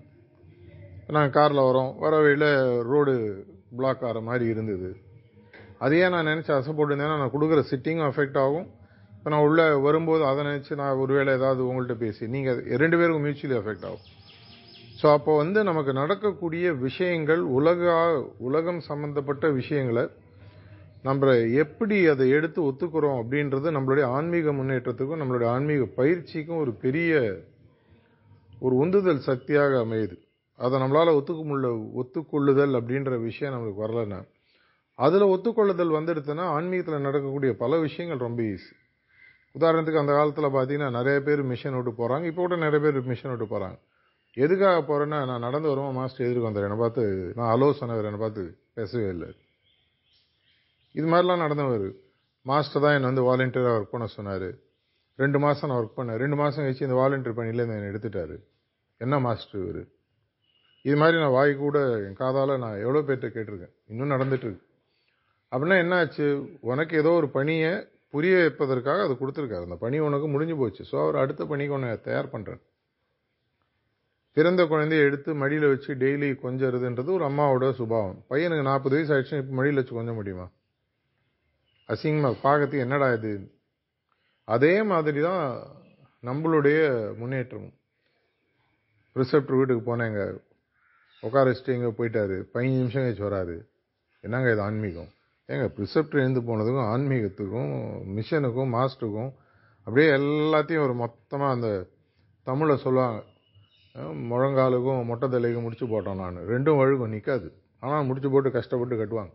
நாங்கள் 1.16 1.36
காரில் 1.38 1.68
வரோம். 1.70 1.92
வர 2.04 2.14
வழியில் 2.24 2.50
ரோடு 2.92 3.16
பிளாக் 3.80 4.04
ஆகிற 4.10 4.22
மாதிரி 4.30 4.46
இருந்தது. 4.54 4.92
அதையே 5.86 6.10
நான் 6.10 6.30
நினச்சி 6.32 6.52
அசை 6.58 6.74
போட்டிருந்தேன்னா 6.78 7.18
நான் 7.24 7.36
கொடுக்குற 7.36 7.64
சிட்டிங்கும் 7.72 8.10
அஃபெக்ட் 8.12 8.40
ஆகும். 8.46 8.68
இப்போ 9.22 9.32
நான் 9.34 9.44
உள்ளே 9.48 9.66
வரும்போது 9.86 10.24
அதை 10.28 10.44
நினச்சி 10.46 10.74
நான் 10.80 11.00
ஒருவேளை 11.02 11.32
ஏதாவது 11.38 11.62
உங்கள்கிட்ட 11.66 11.96
பேசி 12.04 12.28
நீங்கள் 12.36 12.62
ரெண்டு 12.82 12.98
பேருக்கும் 13.00 13.26
மியூச்சுவலி 13.26 13.56
எஃபெக்ட் 13.58 13.86
ஆகும். 13.90 14.06
ஸோ 15.00 15.06
அப்போ 15.18 15.32
வந்து 15.42 15.60
நமக்கு 15.68 15.92
நடக்கக்கூடிய 16.00 16.72
விஷயங்கள் 16.86 17.44
உலக 17.58 17.92
உலகம் 18.48 18.80
சம்பந்தப்பட்ட 18.88 19.52
விஷயங்களை 19.60 20.06
நம்ம 21.08 21.36
எப்படி 21.64 22.00
அதை 22.14 22.28
எடுத்து 22.38 22.60
ஒத்துக்கிறோம் 22.70 23.20
அப்படின்றது 23.22 23.76
நம்மளுடைய 23.78 24.08
ஆன்மீக 24.18 24.56
முன்னேற்றத்துக்கும் 24.62 25.22
நம்மளுடைய 25.24 25.50
ஆன்மீக 25.54 25.90
பயிற்சிக்கும் 26.00 26.62
ஒரு 26.64 26.74
பெரிய 26.88 27.22
ஒரு 28.66 28.76
உந்துதல் 28.84 29.24
சக்தியாக 29.30 29.78
அமையுது. 29.86 30.18
அதை 30.60 30.76
நம்மளால் 30.82 31.16
ஒத்துக்க 31.20 31.42
முடியல 31.48 31.72
ஒத்துக்கொள்ளுதல் 32.02 32.78
அப்படின்ற 32.82 33.22
விஷயம் 33.30 33.56
நம்மளுக்கு 33.56 33.86
வரலன்னா 33.88 34.22
அதில் 35.00 35.32
ஒத்துக்கொள்ளுதல் 35.36 35.98
வந்துடுதுன்னா 36.00 36.46
ஆன்மீகத்தில் 36.58 37.08
நடக்கக்கூடிய 37.10 37.54
பல 37.66 37.78
விஷயங்கள் 37.88 38.28
ரொம்ப 38.28 38.42
ஈஸி 38.54 38.72
உதாரணத்துக்கு 39.56 40.04
அந்த 40.04 40.14
காலத்தில் 40.18 40.56
பார்த்தீங்கன்னா 40.58 40.90
நிறைய 41.00 41.18
பேர் 41.28 41.42
மிஷன் 41.52 41.78
விட்டு 41.78 41.94
போகிறாங்க 42.02 42.26
இப்போ 42.32 42.42
கூட 42.44 42.58
நிறைய 42.66 42.80
பேர் 42.86 43.10
மிஷன் 43.12 43.34
விட்டு 43.34 43.48
போகிறாங்க 43.54 43.78
எதுக்காக 44.38 44.80
போகிறேன்னா 44.90 45.18
நான் 45.30 45.46
நடந்து 45.48 45.68
வருவோம் 45.72 45.98
மாஸ்டர் 46.00 46.26
எதிர்க்கு 46.26 46.50
வந்தார் 46.50 46.68
என்னை 46.68 46.78
பார்த்து 46.82 47.04
நான் 47.38 47.52
அலோ 47.54 47.68
சொன்னவர். 47.80 48.08
என்னை 48.10 48.22
பார்த்து 48.22 48.44
பேசவே 48.78 49.08
இல்லை. 49.16 49.30
இது 50.96 51.08
மாதிரிலாம் 51.14 51.44
நடந்தவர். 51.46 51.88
மாஸ்டர் 52.46 52.84
தான் 52.86 52.96
என்னை 52.98 53.10
வந்து 53.12 53.26
வாலண்டியராக 53.30 53.78
ஒர்க் 53.78 53.94
பண்ண 53.96 54.06
சொன்னார். 54.18 54.48
ரெண்டு 55.20 55.40
மாதம் 55.44 55.70
நான் 55.70 55.80
ஒர்க் 55.82 55.98
பண்ணேன். 55.98 56.20
ரெண்டு 56.24 56.38
மாதம் 56.42 56.64
கழிச்சு 56.64 56.88
இந்த 56.88 56.98
வாலண்டியர் 57.02 57.38
பணியிலேருந்து 57.40 57.78
என்னை 57.80 57.90
எடுத்துட்டார். 57.92 58.36
என்ன 59.02 59.20
மாஸ்டர் 59.26 59.62
இவர்? 59.64 59.84
இது 60.86 60.96
மாதிரி 61.02 61.18
நான் 61.24 61.36
வாய் 61.38 61.54
கூட 61.66 61.78
என் 62.08 62.20
காதால் 62.22 62.54
நான் 62.64 62.82
எவ்வளோ 62.86 63.02
பேர்கிட்ட 63.08 63.28
கேட்டிருக்கேன். 63.36 63.74
இன்னும் 63.92 64.14
நடந்துட்டுருக்கு 64.16 64.66
அப்படின்னா 65.52 65.78
என்ன 65.84 65.96
ஆச்சு 66.02 66.26
உனக்கு 66.72 66.94
ஏதோ 67.02 67.12
ஒரு 67.22 67.28
பணியை 67.38 67.72
புரிய 68.14 68.36
வைப்பதற்காக 68.38 69.04
அது 69.04 69.14
கொடுத்துருக்காரு. 69.22 69.68
அந்த 69.68 69.76
பணி 69.76 70.00
உனக்கு 70.00 70.28
முடிஞ்சு 70.28 70.56
போச்சு. 70.58 70.84
ஸோ 70.92 70.96
அவர் 71.04 71.16
அடுத்த 71.16 71.46
பணிக்கு 71.46 71.74
உன்னை 71.74 71.92
தயார் 72.02 72.34
பண்ணுறேன் 72.34 72.62
பிறந்த 74.38 74.64
குழந்தைய 74.64 75.08
எடுத்து 75.08 75.32
மடியில் 75.36 75.68
வச்சு 75.68 75.92
டெய்லி 75.96 76.28
கொஞ்சறதுன்றது 76.44 77.10
ஒரு 77.18 77.26
அம்மாவோட 77.30 77.72
சுபாவம். 77.80 78.20
பையனுக்கு 78.30 78.68
நாற்பது 78.70 78.96
வயசு 78.96 79.12
ஆயிடுச்சு 79.16 79.42
இப்போ 79.42 79.56
மடியில் 79.60 79.80
வச்சு 79.80 79.94
கொஞ்ச 79.94 80.12
முடியுமா? 80.12 80.46
அசிங்கமாக 81.90 82.38
பார்க்கறதுக்கு 82.44 82.86
என்னடா 82.86 83.08
இது? 83.14 83.32
அதே 84.48 84.84
மாதிரி 84.84 85.22
தான் 85.22 85.44
நம்மளுடைய 86.24 86.80
முன்னேற்றமும். 87.18 87.76
ரிசப்டர் 89.16 89.58
வீட்டுக்கு 89.60 89.84
போனேங்க. 89.90 90.22
உட்கார 91.24 91.46
வச்சுட்டு 91.52 91.76
எங்கே 91.78 91.92
போயிட்டாரு. 91.98 92.38
பதினஞ்சு 92.54 92.82
நிமிஷம் 92.82 93.04
கழிச்சு 93.04 93.26
வராரு. 93.30 93.58
என்னங்க 94.24 94.52
இது 94.52 94.62
ஆன்மீகம்? 94.62 95.12
ஏங்க 95.52 95.66
ப்ரிசெப்டர் 95.78 96.22
எழுந்து 96.24 96.42
போனதுக்கும் 96.42 96.90
ஆன்மீகத்துக்கும் 96.92 97.72
மிஷனுக்கும் 98.18 98.70
மாஸ்டருக்கும் 98.76 99.32
அப்படியே 99.88 100.10
எல்லாத்தையும் 100.12 100.84
ஒரு 100.84 100.94
மொத்தமாக 100.94 101.56
அந்த 101.56 101.70
தமிழில் 102.48 102.84
சொல்லுவாங்க. 102.84 103.20
முழங்காலுக்கும் 104.32 105.02
மொட்டை 105.06 105.28
தலைக்கும் 105.30 105.66
முடிச்சு 105.66 105.86
போட்டோம் 105.86 106.20
நான். 106.22 106.38
ரெண்டும் 106.52 106.80
வழுக்கும் 106.82 107.14
நிற்காது 107.16 107.48
ஆனால் 107.80 108.06
முடிச்சு 108.06 108.30
போட்டு 108.30 108.50
கஷ்டப்பட்டு 108.52 109.00
கட்டுவாங்க. 109.02 109.34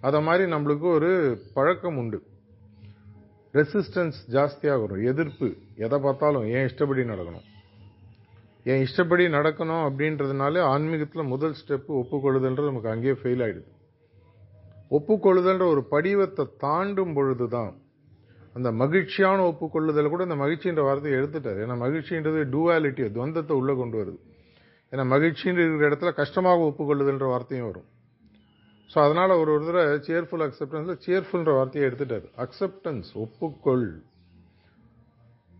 அதை 0.00 0.20
மாதிரி 0.22 0.52
நம்மளுக்கு 0.52 0.86
ஒரு 0.96 1.10
பழக்கம் 1.54 1.96
உண்டு. 1.96 2.18
ரெசிஸ்டன்ஸ் 3.58 4.18
ஜாஸ்தியாக 4.36 4.80
வரும். 4.82 5.04
எதிர்ப்பு. 5.12 5.48
எதை 5.76 5.98
பார்த்தாலும் 5.98 6.46
ஏன் 6.56 6.66
இஷ்டப்படி 6.70 7.02
நடக்கணும்? 7.12 7.46
என் 8.70 8.82
இஷ்டப்படி 8.86 9.24
நடக்கணும் 9.36 9.84
அப்படின்றதுனால 9.88 10.60
ஆன்மீகத்தில் 10.72 11.30
முதல் 11.34 11.56
ஸ்டெப்பு 11.60 11.92
ஒப்புக்கொள்ளுதுன்றது 12.00 12.70
நமக்கு 12.70 12.92
அங்கேயே 12.94 13.14
ஃபெயில் 13.22 13.44
ஆகிடுது 13.46 13.70
ஒப்புக்கொள்ளுதல்ன்ற 14.96 15.66
ஒரு 15.74 15.82
படிவத்தை 15.94 16.44
தாண்டும் 16.64 17.14
பொழுது 17.18 17.46
தான் 17.56 17.72
அந்த 18.56 18.68
மகிழ்ச்சியான 18.82 19.38
ஒப்புக்கொள்ளுதல் 19.50 20.12
கூட 20.12 20.22
இந்த 20.28 20.36
மகிழ்ச்சின்ற 20.42 20.82
வார்த்தையை 20.88 21.14
எடுத்துட்டார். 21.20 21.60
ஏன்னா 21.64 21.76
மகிழ்ச்சின்றது 21.84 22.40
டூவாலிட்டி 22.54 23.04
துவந்தத்தை 23.16 23.54
உள்ளே 23.60 23.74
கொண்டு 23.78 23.96
வருது. 24.00 24.18
ஏன்னா 24.92 25.04
மகிழ்ச்சின்ற 25.14 25.60
இருக்கிற 25.64 25.88
இடத்துல 25.90 26.10
கஷ்டமாக 26.20 26.66
ஒப்புக்கொள்ளுதல்ன்ற 26.70 27.26
வார்த்தையும் 27.34 27.68
வரும். 27.70 27.88
ஸோ 28.90 28.98
அதனால் 29.06 29.38
ஒரு 29.42 29.50
ஒரு 29.54 29.64
தடவை 29.68 29.84
சேர்ஃபுல் 30.08 30.44
அக்செப்டன்ஸில் 30.46 31.00
சேர்ஃபுல்ன்ற 31.06 31.52
வார்த்தையை 31.58 31.84
எடுத்துட்டார். 31.88 32.26
அக்செப்டன்ஸ் 32.44 33.10
ஒப்புக்கொள். 33.24 33.86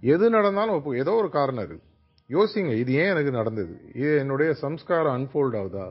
எது 0.03 0.27
நடந்தாலும் 0.37 0.77
ஒப்பு 0.79 0.99
ஏதோ 1.03 1.13
ஒரு 1.23 1.31
காரணம் 1.39 1.65
இருக்குது 1.65 1.89
யோசிங்க 2.31 2.73
இது 2.83 2.93
ஏன் 3.03 3.13
எனக்கு 3.15 3.33
நடந்தது? 3.39 3.75
இது 4.01 4.11
என்னுடைய 4.23 4.51
சம்ஸ்காரம் 4.65 5.15
அன்ஃபோல்ட் 5.19 5.57
ஆகுதா? 5.61 5.87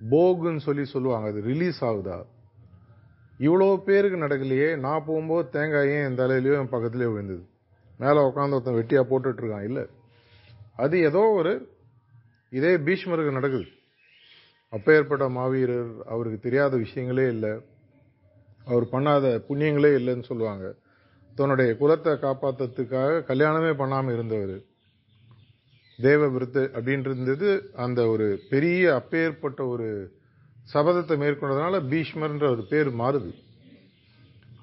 போகுன்னு 0.00 0.62
சொல்லி 0.68 0.84
சொல்லுவாங்க 0.94 1.28
அது 1.32 1.40
ரிலீஸ் 1.52 1.80
ஆகுதா? 1.90 2.18
இவ்வளோ 3.40 3.76
பேருக்கு 3.76 4.24
நடக்கலையே 4.24 4.76
நான் 4.76 5.04
போகும்போது 5.04 5.48
தேங்காய் 5.48 5.90
ஏன் 5.90 6.04
என் 6.04 6.18
தலையிலையோ 6.18 6.54
என் 6.60 6.72
பக்கத்துலேயோ 6.72 7.12
விழுந்தது? 7.12 7.42
மேலே 7.98 8.20
உட்காந்து 8.20 8.56
ஒருத்தன் 8.56 8.78
வெட்டியாக 8.78 9.06
போட்டுட்ருக்கான் 9.10 9.64
இல்லை. 9.64 9.84
அது 10.76 10.96
ஏதோ 11.00 11.18
ஒரு 11.18 11.52
இதே 12.52 12.76
பீஷ்மருக்கு 12.76 13.38
நடக்குது. 13.38 13.66
அப்போ 14.72 14.94
ஏற்பட்ட 14.94 15.28
மாவீரர் 15.28 15.90
அவருக்கு 16.04 16.38
தெரியாத 16.40 16.76
விஷயங்களே 16.76 17.26
இல்லை. 17.28 17.52
அவர் 18.64 18.84
பண்ணாத 18.92 19.26
புண்ணியங்களே 19.48 19.90
இல்லைன்னு 19.98 20.22
சொல்லுவாங்க. 20.22 20.74
தன்னுடைய 21.34 21.70
குலத்தை 21.80 22.12
காப்பாற்றுறதுக்காக 22.24 23.22
கல்யாணமே 23.28 23.72
பண்ணாமல் 23.76 24.14
இருந்தவர். 24.14 24.56
தேவவிருத்து 25.98 26.62
அப்படின்றது 26.76 27.50
அந்த 27.72 28.08
ஒரு 28.08 28.40
பெரிய 28.48 28.94
அப்பேற்பட்ட 28.94 29.60
ஒரு 29.66 29.88
சபதத்தை 30.72 31.16
மேற்கொண்டதுனால 31.22 31.80
பீஷ்மர்ன்ற 31.90 32.46
ஒரு 32.54 32.62
பேர் 32.70 32.90
மாறுது. 33.02 33.30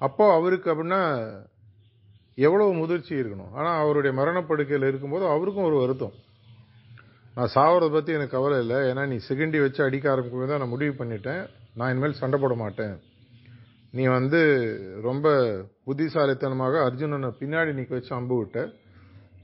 அப்போ 0.06 0.24
அவருக்கு 0.38 0.68
அப்படின்னா 0.72 1.02
எவ்வளோ 2.46 2.68
முதிர்ச்சி 2.82 3.12
இருக்கணும். 3.20 3.52
ஆனால் 3.58 3.80
அவருடைய 3.82 4.12
மரணப்படுக்கையில் 4.20 4.88
இருக்கும்போது 4.90 5.24
அவருக்கும் 5.34 5.68
ஒரு 5.70 5.76
வருத்தம். 5.82 6.14
நான் 7.36 7.52
சாவறதை 7.56 7.90
பற்றி 7.94 8.12
எனக்கு 8.16 8.36
கவலை 8.36 8.58
இல்லை. 8.64 8.78
ஏன்னா 8.90 9.02
நீ 9.12 9.16
செகண்டி 9.28 9.58
வச்சு 9.64 9.80
அடிக்க 9.86 10.06
ஆரம்பிக்கும் 10.12 10.52
தான் 10.52 10.62
நான் 10.62 10.74
முடிவு 10.74 10.94
பண்ணிட்டேன். 11.00 11.42
நான் 11.78 11.90
இனிமேல் 11.92 12.20
சண்டை 12.22 12.38
போட 12.42 12.54
மாட்டேன். 12.64 12.94
நீ 13.96 14.04
வந்து 14.18 14.40
ரொம்ப 15.08 15.28
புத்திசாலித்தனமாக 15.86 16.78
அர்ஜுனனை 16.88 17.30
பின்னாடி 17.40 17.72
நிற்க 17.78 17.92
வச்சு 17.98 18.12
அம்பு 18.18 18.36
விட்ட. 18.40 18.60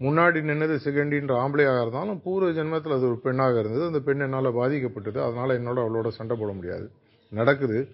முன்னாடி 0.00 0.38
நின்னது 0.48 0.76
செகண்டின்ற 0.84 1.32
ஆம்பளையாக 1.42 1.80
இருந்தாலும் 1.80 2.22
பூர்வ 2.22 2.48
ஜென்மத்தில் 2.50 2.96
அது 2.96 3.06
ஒரு 3.06 3.18
பெண்ணாக 3.22 3.58
இருந்தது. 3.58 3.84
அந்த 3.84 4.00
பெண் 4.00 4.20
என்னால் 4.20 4.46
பாதிக்கப்பட்டது. 4.46 5.18
அதனால் 5.26 5.58
என்னோட 5.60 5.78
அவளோட 5.84 6.08
சண்டை 6.08 6.36
போட 6.36 6.52
முடியாது. 6.52 6.90
நடக்குது. 7.30 7.88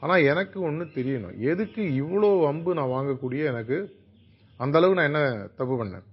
ஆனால் 0.00 0.22
எனக்கு 0.22 0.60
ஒன்று 0.60 0.84
தெரியணும். 0.84 1.38
எதுக்கு 1.38 1.82
இவ்வளோ 1.82 2.46
அம்பு 2.46 2.74
நான் 2.74 2.94
வாங்கக்கூடிய 2.96 3.44
எனக்கு? 3.44 3.78
அந்த 4.56 4.78
அளவு 4.78 4.94
நான் 4.94 5.04
என்ன 5.04 5.48
தப்பு 5.56 5.84
பண்ணேன்? 5.84 6.06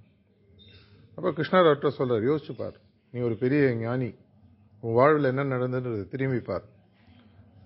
அப்போ 1.15 1.29
கிருஷ்ணர் 1.29 1.67
அவர்கிட்ட 1.67 1.87
சொல்கிறார் 1.87 2.25
யோசிச்சுப்பார் 2.29 2.77
நீ 3.13 3.19
ஒரு 3.21 3.35
பெரிய 3.35 3.75
ஞானி. 3.75 4.09
உன் 4.81 4.93
வாழ்வில் 4.93 5.29
என்ன 5.33 5.43
நடந்ததுன்றது 5.43 6.07
திரும்பி 6.07 6.39
பார். 6.39 6.65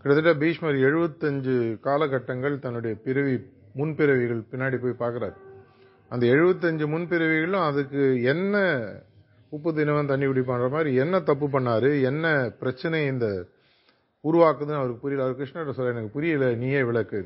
கிட்டத்தட்ட 0.02 0.46
பீஷ்மர் 0.46 0.76
எழுபத்தஞ்சு 0.76 1.80
காலகட்டங்கள் 1.80 2.60
தன்னுடைய 2.60 2.96
பிறவி 3.04 3.36
முன்பிறவிகள் 3.78 4.44
பின்னாடி 4.52 4.78
போய் 4.84 5.02
பார்க்குறாரு. 5.04 5.38
அந்த 6.12 6.24
எழுபத்தஞ்சு 6.28 6.86
முன்பிறவிகளும் 6.94 7.66
அதுக்கு 7.70 8.04
என்ன 8.24 8.56
உப்பு 9.50 9.70
தினவன் 9.74 10.10
தண்ணி 10.12 10.26
குடிப்பான்ற 10.26 10.68
மாதிரி 10.70 10.92
என்ன 11.04 11.16
தப்பு 11.20 11.48
பண்ணார்? 11.48 12.04
என்ன 12.04 12.26
பிரச்சனை 12.60 13.00
இந்த 13.06 13.28
உருவாக்குதுன்னு 14.24 14.80
அவருக்கு 14.80 15.04
புரியல. 15.04 15.26
அவர் 15.26 15.40
கிருஷ்ணர் 15.40 15.78
சொல்ல 15.78 15.92
எனக்கு 15.92 16.16
புரியல 16.16 16.48
நீயே 16.56 16.82
விளக்கு. 16.84 17.20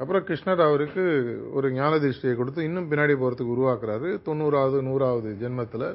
அப்புறம் 0.00 0.26
கிருஷ்ணர் 0.26 0.62
அவருக்கு 0.66 1.04
ஒரு 1.52 1.66
ஞான 1.72 1.92
திருஷ்டியை 1.96 2.34
கொடுத்து 2.36 2.64
இன்னும் 2.64 2.90
பின்னாடி 2.90 3.14
போகிறதுக்கு 3.20 3.54
உருவாக்குறாரு. 3.56 4.10
தொண்ணூறாவது 4.28 4.78
நூறாவது 4.82 5.30
ஜென்மத்தில் 5.42 5.88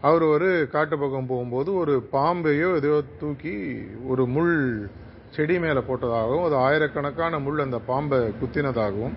அவர் 0.00 0.24
ஒரு 0.34 0.50
காட்டு 0.70 0.98
பக்கம் 0.98 1.26
போகும்போது 1.26 1.70
ஒரு 1.74 1.94
பாம்பையோ 2.12 2.68
எதையோ 2.76 2.98
தூக்கி 3.20 3.56
ஒரு 4.06 4.26
முள் 4.26 4.56
செடி 5.34 5.56
மேலே 5.64 5.80
போட்டதாகவும் 5.88 6.44
அது 6.46 6.56
ஆயிரக்கணக்கான 6.66 7.38
முள் 7.46 7.64
அந்த 7.64 7.78
பாம்பை 7.90 8.18
குத்தினதாகவும். 8.40 9.16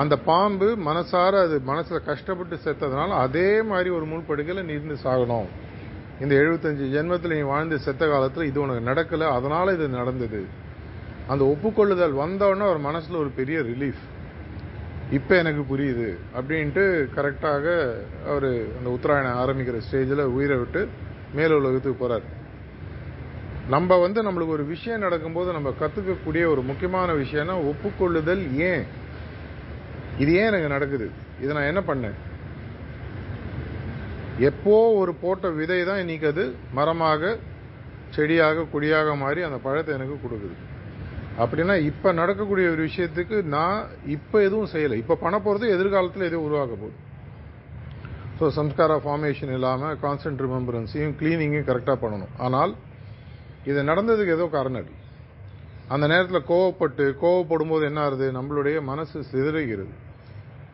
அந்த 0.00 0.14
பாம்பு 0.28 0.68
மனசார 0.88 1.32
அது 1.46 1.56
மனசில் 1.70 2.06
கஷ்டப்பட்டு 2.08 2.56
செத்ததுனால 2.64 3.18
அதே 3.26 3.48
மாதிரி 3.70 3.90
ஒரு 3.98 4.06
முள் 4.12 4.28
படுக்கையில் 4.28 4.66
நீ 4.68 4.74
இருந்து 4.78 4.96
சாகணும். 5.04 5.48
இந்த 6.22 6.32
எழுபத்தஞ்சு 6.40 6.86
ஜென்மத்தில் 6.94 7.36
நீ 7.38 7.44
வாழ்ந்து 7.52 7.76
செத்த 7.86 8.06
காலத்தில் 8.12 8.48
இது 8.50 8.60
உனக்கு 8.64 8.88
நடக்கலை 8.90 9.28
அதனால் 9.36 9.74
இது 9.76 9.86
நடந்தது. 10.00 10.40
அந்த 11.32 11.42
ஒப்புக்கொள்ளுதல் 11.52 12.16
வந்தோடனே 12.22 12.64
அவர் 12.68 12.80
மனசில் 12.88 13.20
ஒரு 13.22 13.30
பெரிய 13.38 13.58
ரிலீஃப் 13.70 14.02
இப்போ 15.18 15.34
எனக்கு 15.42 15.62
புரியுது 15.70 16.08
அப்படின்ட்டு 16.38 16.82
கரெக்டாக 17.16 17.64
அவர் 18.30 18.48
அந்த 18.78 18.88
உத்தராயணம் 18.96 19.40
ஆரம்பிக்கிற 19.44 19.78
ஸ்டேஜில் 19.86 20.22
உயிரை 20.36 20.58
விட்டு 20.60 20.82
மேல 21.38 21.56
உலகத்துக்கு 21.60 22.00
போகிறார் 22.02 22.26
நம்ம 23.74 23.96
வந்து 24.04 24.20
நம்மளுக்கு 24.26 24.56
ஒரு 24.56 24.64
விஷயம் 24.72 25.04
நடக்கும்போது 25.06 25.50
நம்ம 25.56 25.70
கற்றுக்கக்கூடிய 25.80 26.44
ஒரு 26.52 26.62
முக்கியமான 26.70 27.12
விஷயம்னா 27.22 27.56
ஒப்புக்கொள்ளுதல் 27.70 28.42
ஏன்? 28.68 28.84
இது 30.22 30.30
ஏன் 30.38 30.48
எனக்கு 30.50 30.74
நடக்குது? 30.74 31.06
இதை 31.42 31.50
நான் 31.56 31.70
என்ன 31.72 31.82
பண்ணேன்? 31.90 32.16
எப்போ 34.48 34.74
ஒரு 35.00 35.12
போட்ட 35.22 35.46
விதை 35.60 35.78
தான் 35.90 36.02
இன்னைக்கு 36.04 36.26
அது 36.32 36.44
மரமாக 36.78 37.32
செடியாக 38.16 38.66
கொடியாக 38.72 39.14
மாறி 39.22 39.40
அந்த 39.48 39.58
பழத்தை 39.66 39.92
எனக்கு 39.98 40.16
கொடுக்குது. 40.24 40.56
அப்படின்னா 41.42 41.74
இப்போ 41.90 42.08
நடக்கக்கூடிய 42.20 42.68
ஒரு 42.74 42.82
விஷயத்துக்கு 42.88 43.36
நான் 43.56 43.80
இப்போ 44.16 44.36
எதுவும் 44.48 44.70
செய்யலை. 44.74 44.96
இப்போ 45.02 45.14
பண்ண 45.24 45.36
போகிறது 45.46 45.74
எதிர்காலத்தில் 45.76 46.28
எதுவும் 46.30 46.46
உருவாக்க 46.48 46.74
போகுது. 46.82 46.96
ஸோ 48.38 48.46
சம்ஸ்காரா 48.58 48.96
ஃபார்மேஷன் 49.04 49.52
இல்லாமல் 49.56 49.98
கான்ஸ்டன்ட் 50.04 50.42
ரிமெம்பரன்ஸையும் 50.46 51.14
கிளீனிங்கும் 51.20 51.68
கரெக்டாக 51.70 51.98
பண்ணணும். 52.04 52.32
ஆனால் 52.46 52.72
இது 53.64 53.82
நடந்ததுக்கு 53.82 54.36
ஏதோ 54.36 54.46
காரணம். 54.46 54.82
இல்லை 54.82 54.98
அந்த 55.88 56.06
நேரத்தில் 56.06 56.48
கோவப்பட்டு 56.48 57.04
கோவப்படும் 57.22 57.68
போது 57.68 57.84
என்ன 57.84 58.00
ஆகுது? 58.00 58.32
நம்மளுடைய 58.32 58.82
மனசு 58.82 59.24
சிதறுகிறது. 59.32 59.94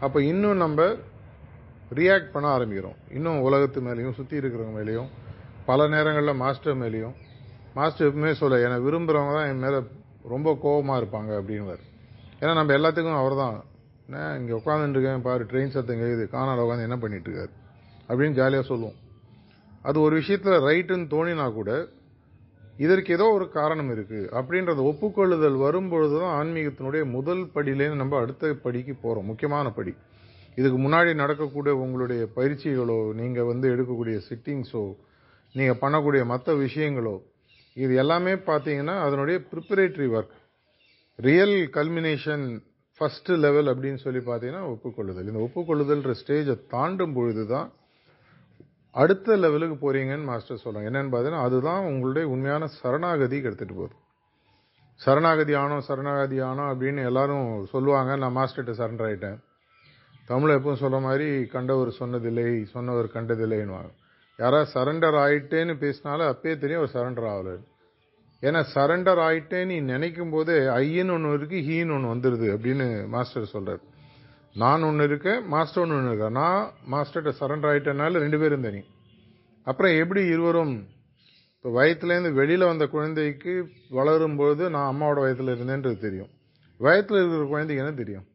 அப்போ 0.00 0.22
இன்னும் 0.22 0.56
நம்ம 0.56 0.96
ரியாக்ட் 1.94 2.32
பண்ண 2.32 2.58
ஆரம்பிக்கிறோம். 2.58 2.96
இன்னும் 3.10 3.40
உலகத்து 3.40 3.80
மேலேயும் 3.80 4.16
சுற்றி 4.18 4.36
இருக்கிறவங்க 4.38 4.78
மேலேயும் 4.80 5.08
பல 5.66 5.88
நேரங்களில் 5.88 6.34
மாஸ்டர் 6.34 6.80
மேலேயும். 6.80 7.14
மாஸ்டர் 7.74 8.08
எப்பவுமே 8.08 8.32
சொல்ல 8.32 8.60
என்னை 8.60 8.78
விரும்புகிறவங்க 8.78 9.32
தான் 9.38 9.46
என் 9.46 9.58
மேலே 9.58 9.78
ரொம்ப 10.28 10.58
கோபமாக 10.62 11.00
இருப்பாங்க 11.02 11.30
அப்படின்வார் 11.40 11.82
ஏன்னா 12.40 12.52
நம்ம 12.54 12.72
எல்லாத்துக்கும் 12.72 13.20
அவர் 13.20 13.34
தான் 13.34 13.64
என்ன 14.06 14.36
இங்கே 14.38 14.52
உட்காந்துருக்கேன் 14.52 15.20
பாரு 15.20 15.44
ட்ரெயின் 15.44 15.68
சத்தம் 15.68 16.00
கேக்குது. 16.00 16.24
காணாட 16.36 16.58
உட்காந்து 16.66 16.86
என்ன 16.88 16.96
பண்ணிட்டு 16.96 17.30
இருக்காரு? 17.30 17.52
அப்படின்னு 18.08 18.30
ஜாலியாக 18.30 18.66
சொல்லுவோம். 18.66 18.96
அது 19.82 20.00
ஒரு 20.00 20.14
விஷயத்தில் 20.14 20.64
ரைட்டுன்னு 20.68 21.06
தோணினா 21.14 21.52
கூட 21.52 21.88
இதற்கு 22.84 23.10
ஏதோ 23.16 23.26
ஒரு 23.36 23.46
காரணம் 23.58 23.90
இருக்கு. 23.94 24.20
அப்படின்றத 24.38 24.80
ஒப்புக்கொள்ளுதல் 24.90 25.56
வரும்பொழுது 25.64 26.14
தான் 26.22 26.34
ஆன்மீகத்தினுடைய 26.40 27.02
முதல் 27.16 27.42
படியிலேருந்து 27.54 28.02
நம்ம 28.02 28.18
அடுத்த 28.24 28.52
படிக்கு 28.64 28.94
போகிறோம் 29.04 29.28
முக்கியமான 29.30 29.70
படி. 29.78 29.94
இதுக்கு 30.58 30.78
முன்னாடி 30.84 31.10
நடக்கக்கூடிய 31.22 31.72
உங்களுடைய 31.84 32.22
பயிற்சிகளோ 32.36 32.98
நீங்கள் 33.20 33.48
வந்து 33.50 33.66
எடுக்கக்கூடிய 33.74 34.18
சிட்டிங்ஸோ 34.28 34.84
நீங்கள் 35.54 35.80
பண்ணக்கூடிய 35.82 36.22
மற்ற 36.32 36.54
விஷயங்களோ 36.64 37.16
இது 37.76 37.94
எல்லாமே 38.02 38.34
பார்த்தீங்கன்னா 38.50 38.94
அதனுடைய 39.06 39.38
preparatory 39.50 40.08
work 40.16 40.36
real 41.18 41.56
culmination 41.76 42.46
first 43.00 43.38
level 43.44 43.68
அப்படின்னு 43.72 44.00
சொல்லி 44.04 44.20
பார்த்தீங்கன்னா 44.28 44.62
ஒப்புக்கொள்ளுதல். 44.74 45.28
இந்த 45.30 45.40
ஒப்புக்கொள்ளுதல்ன்ற 45.46 46.12
ஸ்டேஜை 46.20 46.54
தாண்டும் 46.74 47.14
பொழுது 47.18 47.44
தான் 47.46 47.68
அடுத்த 49.02 49.36
லெவலுக்கு 49.44 49.76
போறீங்கன்னு 49.80 50.28
மாஸ்டர் 50.30 50.62
சொல்றாங்க. 50.64 50.88
என்னன்னு 50.90 51.12
பார்த்தீங்கன்னா 51.14 51.46
அதுதான் 51.48 51.82
உங்களுடைய 51.90 52.26
உண்மையான 52.34 52.68
சரணாகதிக்கு 52.80 53.48
எடுத்துட்டு 53.50 53.74
போகுது. 53.74 53.96
சரணாகதி 55.00 55.54
ஆனோம் 55.62 55.84
சரணாகதி 55.88 56.38
ஆனோம் 56.48 56.70
அப்படின்னு 56.72 57.02
எல்லாரும் 57.10 57.48
சொல்லுவாங்க. 57.72 58.12
நான் 58.22 58.36
மாஸ்டர்கிட்ட 58.36 58.74
சரண்டர் 58.80 59.06
ஆயிட்டேன். 59.08 59.38
தமிழ் 60.30 60.52
எப்பவும் 60.54 60.82
சொல்ற 60.82 60.98
மாதிரி 61.06 61.28
கண்டவர் 61.54 61.90
சொன்னதில்லை 61.98 62.48
சொன்னவர் 62.74 63.08
கண்டதில்லைன்னு 63.16 63.80
யாராவது 64.38 64.70
சரண்டர் 64.76 65.16
ஆயிட்டேன்னு 65.24 65.74
பேசினாலும் 65.82 66.30
அப்பயே 66.30 66.54
தெரியும் 66.62 66.80
அவர் 66.82 66.94
சரண்டர் 66.96 67.28
ஆகல 67.34 67.52
ஏன்னா 68.42 68.60
சரண்டர் 68.74 69.20
ஆயிட்டேன்னு 69.26 69.70
நீ 69.72 69.76
நினைக்கும் 69.92 70.32
போதே 70.32 70.56
ஐயன்னு 70.80 71.14
ஒன்று 71.16 71.36
இருக்கு 71.38 71.58
ஹீன்னு 71.68 71.94
ஒன்று 71.96 72.12
வந்துடுது 72.14 72.48
அப்படின்னு 72.56 72.86
மாஸ்டர் 73.14 73.52
சொல்றாரு. 73.52 73.82
நான் 74.56 74.82
ஒன்று 74.82 75.04
இருக்கேன் 75.04 75.46
மாஸ்டர் 75.46 75.82
ஒன்று 75.82 76.06
இருக்கா? 76.06 76.28
நான் 76.28 76.70
மாஸ்டர்கிட்ட 76.90 77.32
சரண்டர் 77.40 77.70
ஆகிட்டனால 77.70 78.12
ரெண்டு 78.12 78.38
பேரும் 78.38 78.62
தனி 78.62 78.84
அப்புறம் 79.64 79.96
எப்படி 79.96 80.26
இருவரும் 80.26 80.86
இப்போ 81.54 81.68
வயத்துலேருந்து 81.68 82.32
வெளியில் 82.32 82.64
வந்த 82.64 82.86
குழந்தைக்கு 82.86 83.68
வளரும் 83.88 84.36
நான் 84.70 84.94
அம்மாவோட 84.94 85.14
வயத்தில் 85.14 85.52
இருந்தேன்றது 85.56 85.98
தெரியும். 85.98 86.28
வயத்தில் 86.78 87.16
இருக்கிற 87.16 87.46
குழந்தைக்கு 87.46 87.84
என்ன 87.84 87.96
தெரியும்? 87.96 88.26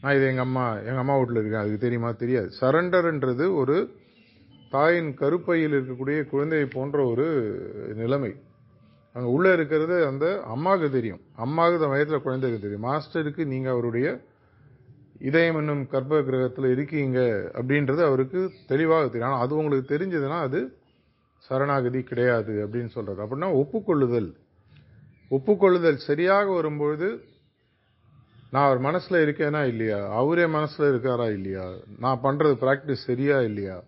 நான் 0.00 0.14
இது 0.14 0.26
எங்கள் 0.26 0.44
அம்மா 0.44 0.74
எங்கள் 0.78 0.96
அம்மா 0.96 1.16
வீட்டில் 1.16 1.36
இருக்கேன் 1.36 1.60
அதுக்கு 1.60 1.78
தெரியுமா? 1.78 2.12
தெரியாது. 2.12 2.50
சரண்டர்ன்றது 2.60 3.54
ஒரு 3.54 3.94
தாயின் 4.70 5.14
கருப்பையில் 5.14 5.72
இருக்கக்கூடிய 5.72 6.28
குழந்தையை 6.28 6.66
போன்ற 6.66 7.04
ஒரு 7.04 7.26
நிலைமை. 7.94 8.34
அங்கே 9.12 9.28
உள்ளே 9.28 9.52
இருக்கிறது 9.52 10.06
அந்த 10.06 10.42
அம்மாவுக்கு 10.44 10.90
தெரியும். 10.90 11.20
அம்மாவுக்கு 11.36 11.80
தான் 11.80 11.90
வயத்தில் 11.90 12.22
குழந்தைக்கு 12.22 12.60
தெரியும். 12.60 12.86
மாஸ்டருக்கு 12.90 13.44
நீங்கள் 13.44 13.72
அவருடைய 13.72 14.20
இதயம் 15.18 15.56
என்னும் 15.56 15.86
கர்ப்ப 15.86 16.22
கிரகத்தில் 16.22 16.70
இருக்கீங்க 16.70 17.18
அப்படின்றது 17.54 18.04
அவருக்கு 18.04 18.52
தெளிவாக 18.66 19.06
தெரியும். 19.06 19.28
ஆனால் 19.28 19.40
அது 19.40 19.56
உங்களுக்கு 19.56 19.96
தெரிஞ்சதுன்னா 19.96 20.40
அது 20.40 20.78
சரணாகதி 21.36 22.02
கிடையாது 22.02 22.54
அப்படின்னு 22.66 22.86
சொல்கிறது 22.86 23.22
அப்படின்னா 23.22 23.50
ஒப்புக்கொள்ளுதல். 23.62 24.34
ஒப்புக்கொள்ளுதல் 25.30 25.94
சரியாக 25.94 26.50
வரும்பொழுது 26.50 27.24
நான் 28.50 28.66
அவர் 28.66 28.78
மனசில் 28.78 29.24
இருக்கேனா 29.26 29.66
இல்லையா? 29.66 30.10
அவரே 30.10 30.46
மனசில் 30.46 30.86
இருக்காரா 30.86 31.32
இல்லையா? 31.32 31.74
நான் 31.98 32.20
பண்ணுறது 32.22 32.54
ப்ராக்டிஸ் 32.64 33.06
சரியா 33.08 33.40
இல்லையா? 33.40 33.82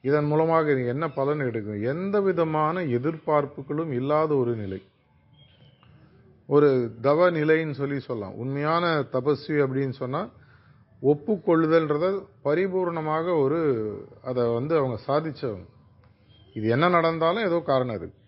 இதன் 0.00 0.24
மூலமாக 0.24 0.72
நீங்கள் 0.72 0.92
என்ன 0.92 1.08
பலன் 1.10 1.38
கிடைக்கும் 1.38 1.82
எந்த 1.82 2.20
விதமான 2.20 2.82
எதிர்பார்ப்புகளும் 2.82 3.92
இல்லாத 3.92 4.34
ஒரு 4.34 4.54
நிலை. 4.54 4.82
ஒரு 6.46 6.92
தவ 7.00 7.30
நிலைன்னு 7.30 7.70
சொல்லி 7.70 7.98
சொல்லலாம். 8.00 8.34
உண்மையான 8.34 9.00
தபஸ்வி 9.00 9.56
அப்படின்னு 9.64 9.90
சொன்னால் 9.90 10.30
ஒப்புக்கொள்ளுதல்ன்றத 11.02 12.06
பரிபூர்ணமாக 12.46 13.26
ஒரு 13.42 13.60
அதை 14.30 14.42
வந்து 14.56 14.74
அவங்க 14.80 14.96
சாதிச்சவங்க 15.06 15.68
இது 16.56 16.66
என்ன 16.76 16.88
நடந்தாலும் 16.96 17.46
ஏதோ 17.48 17.58
காரணம் 17.70 17.94
இருக்குது 17.94 18.18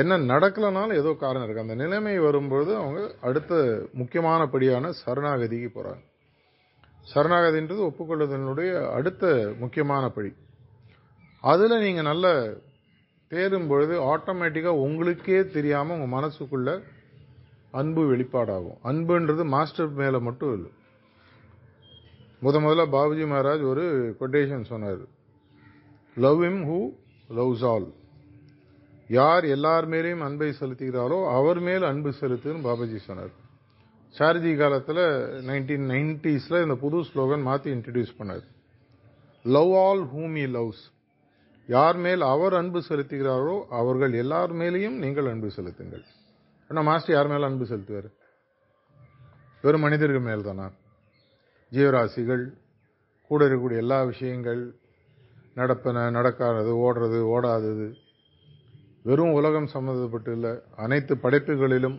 என்ன 0.00 0.18
நடக்கலனாலும் 0.32 1.00
ஏதோ 1.02 1.12
காரணம் 1.22 1.44
இருக்குது 1.46 1.64
அந்த 1.64 1.76
நிலைமை 1.82 2.14
வரும்பொழுது 2.26 2.72
அவங்க 2.80 3.00
அடுத்த 3.28 3.54
முக்கியமான 4.00 4.46
படியான 4.54 4.92
சரணாகதிக்கு 5.02 5.70
போகிறாங்க 5.76 6.04
சரணாகதின்றது 7.06 7.82
ஒப்புக்கொள்ளுதலினுடைய 7.88 8.70
அடுத்த 8.96 9.24
முக்கியமான 9.58 10.04
படி 10.16 10.32
அதில் 11.44 11.82
நீங்கள் 11.84 12.08
நல்ல 12.10 12.26
தேரும் 13.30 13.68
பொழுது 13.70 13.94
ஆட்டோமேட்டிக்காக 14.12 14.84
உங்களுக்கே 14.86 15.40
தெரியாமல் 15.56 15.96
உங்கள் 15.96 16.14
மனசுக்குள்ளே 16.16 16.74
அன்பு 17.80 18.02
வெளிப்பாடாகும். 18.10 18.78
அன்புன்றது 18.90 19.42
மாஸ்டர் 19.54 19.92
மேலே 20.00 20.18
மட்டும் 20.28 20.52
இல்லை. 20.56 20.70
முத 22.44 22.58
முதல்ல 22.64 22.84
பாபுஜி 22.94 23.24
மகாராஜ் 23.30 23.62
ஒரு 23.70 23.82
கொட்டேஷன் 24.20 24.70
சொன்னார். 24.70 25.02
Love 26.16 26.42
him 26.48 26.62
who 26.68 26.78
loves 27.38 27.64
all 27.72 27.88
யார் 29.16 29.44
எல்லார் 29.54 29.86
மேலேயும் 29.92 30.24
அன்பை 30.26 30.48
செலுத்துகிறாரோ 30.60 31.18
அவர் 31.38 31.60
மேல் 31.68 31.84
அன்பு 31.90 32.10
செலுத்துன்னு 32.20 32.66
பாபாஜி 32.68 32.98
சொன்னார். 33.08 33.32
சார்ஜி 34.14 34.52
காலத்தில் 34.60 35.02
நைன்டீன் 35.48 35.86
நைன்டிஸில் 35.92 36.62
இந்த 36.64 36.76
புது 36.84 36.98
ஸ்லோகன் 37.10 37.44
மாற்றி 37.48 37.68
இன்ட்ரடியூஸ் 37.76 38.16
பண்ணார். 38.20 38.44
Love 39.44 39.72
all 39.84 40.04
whom 40.14 40.34
he 40.44 40.46
loves 40.56 40.82
யார் 41.68 41.98
மேல் 42.04 42.22
அவர் 42.32 42.54
அன்பு 42.60 42.80
செலுத்துகிறாரோ 42.88 43.56
அவர்கள் 43.80 44.14
எல்லார் 44.22 44.52
மேலேயும் 44.60 44.96
நீங்கள் 45.04 45.30
அன்பு 45.32 45.48
செலுத்துங்கள். 45.56 46.04
ஆனால் 46.70 46.86
மாஸ்டர் 46.90 47.16
யார் 47.16 47.32
மேல் 47.32 47.48
அன்பு 47.48 47.66
செலுத்துவார்? 47.72 48.08
வெறும் 49.64 49.84
மனிதர்கள் 49.86 50.28
மேல் 50.28 50.46
தானா 50.48 50.66
ஜீவராசிகள் 51.72 52.44
கூட 53.30 53.40
இருக்கக்கூடிய 53.44 53.82
எல்லா 53.84 53.98
விஷயங்கள் 54.12 54.62
நடப்பன 55.54 56.06
நடக்காதது 56.16 56.72
ஓடுறது 56.86 57.18
ஓடாதது 57.34 57.88
வெறும் 59.08 59.36
உலகம் 59.38 59.68
சம்மந்தப்பட்டு 59.74 60.32
இல்லை 60.36 60.52
அனைத்து 60.84 61.14
படைப்புகளிலும் 61.24 61.98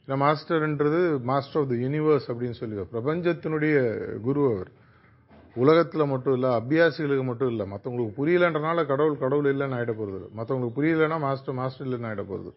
இந்த 0.00 0.16
மாஸ்டர்ன்றது 0.24 0.98
மாஸ்டர் 1.30 1.60
ஆஃப் 1.60 1.70
த 1.70 1.76
யூனிவர்ஸ் 1.84 2.26
அப்படின்னு 2.32 2.58
சொல்லி 2.58 2.84
பிரபஞ்சத்தினுடைய 2.92 3.76
குரு 4.26 4.42
அவர். 4.50 4.70
உலகத்தில் 5.56 6.10
மட்டும் 6.10 6.34
இல்லை 6.34 6.50
அபியாசிகளுக்கு 6.50 7.24
மட்டும் 7.24 7.50
இல்லை 7.52 7.64
மற்றவங்களுக்கு 7.72 8.18
புரியலன்றனால 8.20 8.84
கடவுள் 8.86 9.22
கடவுள் 9.22 9.48
இல்லைன்னு 9.52 9.76
ஆகிட 9.78 9.92
போகிறது 10.00 10.26
மற்றவங்களுக்கு 10.38 10.78
புரியலன்னா 10.78 11.18
மாஸ்டர் 11.26 11.58
மாஸ்டர் 11.60 11.86
இல்லைன்னு 11.86 12.10
ஆகிட 12.10 12.24
போகிறது 12.26 12.52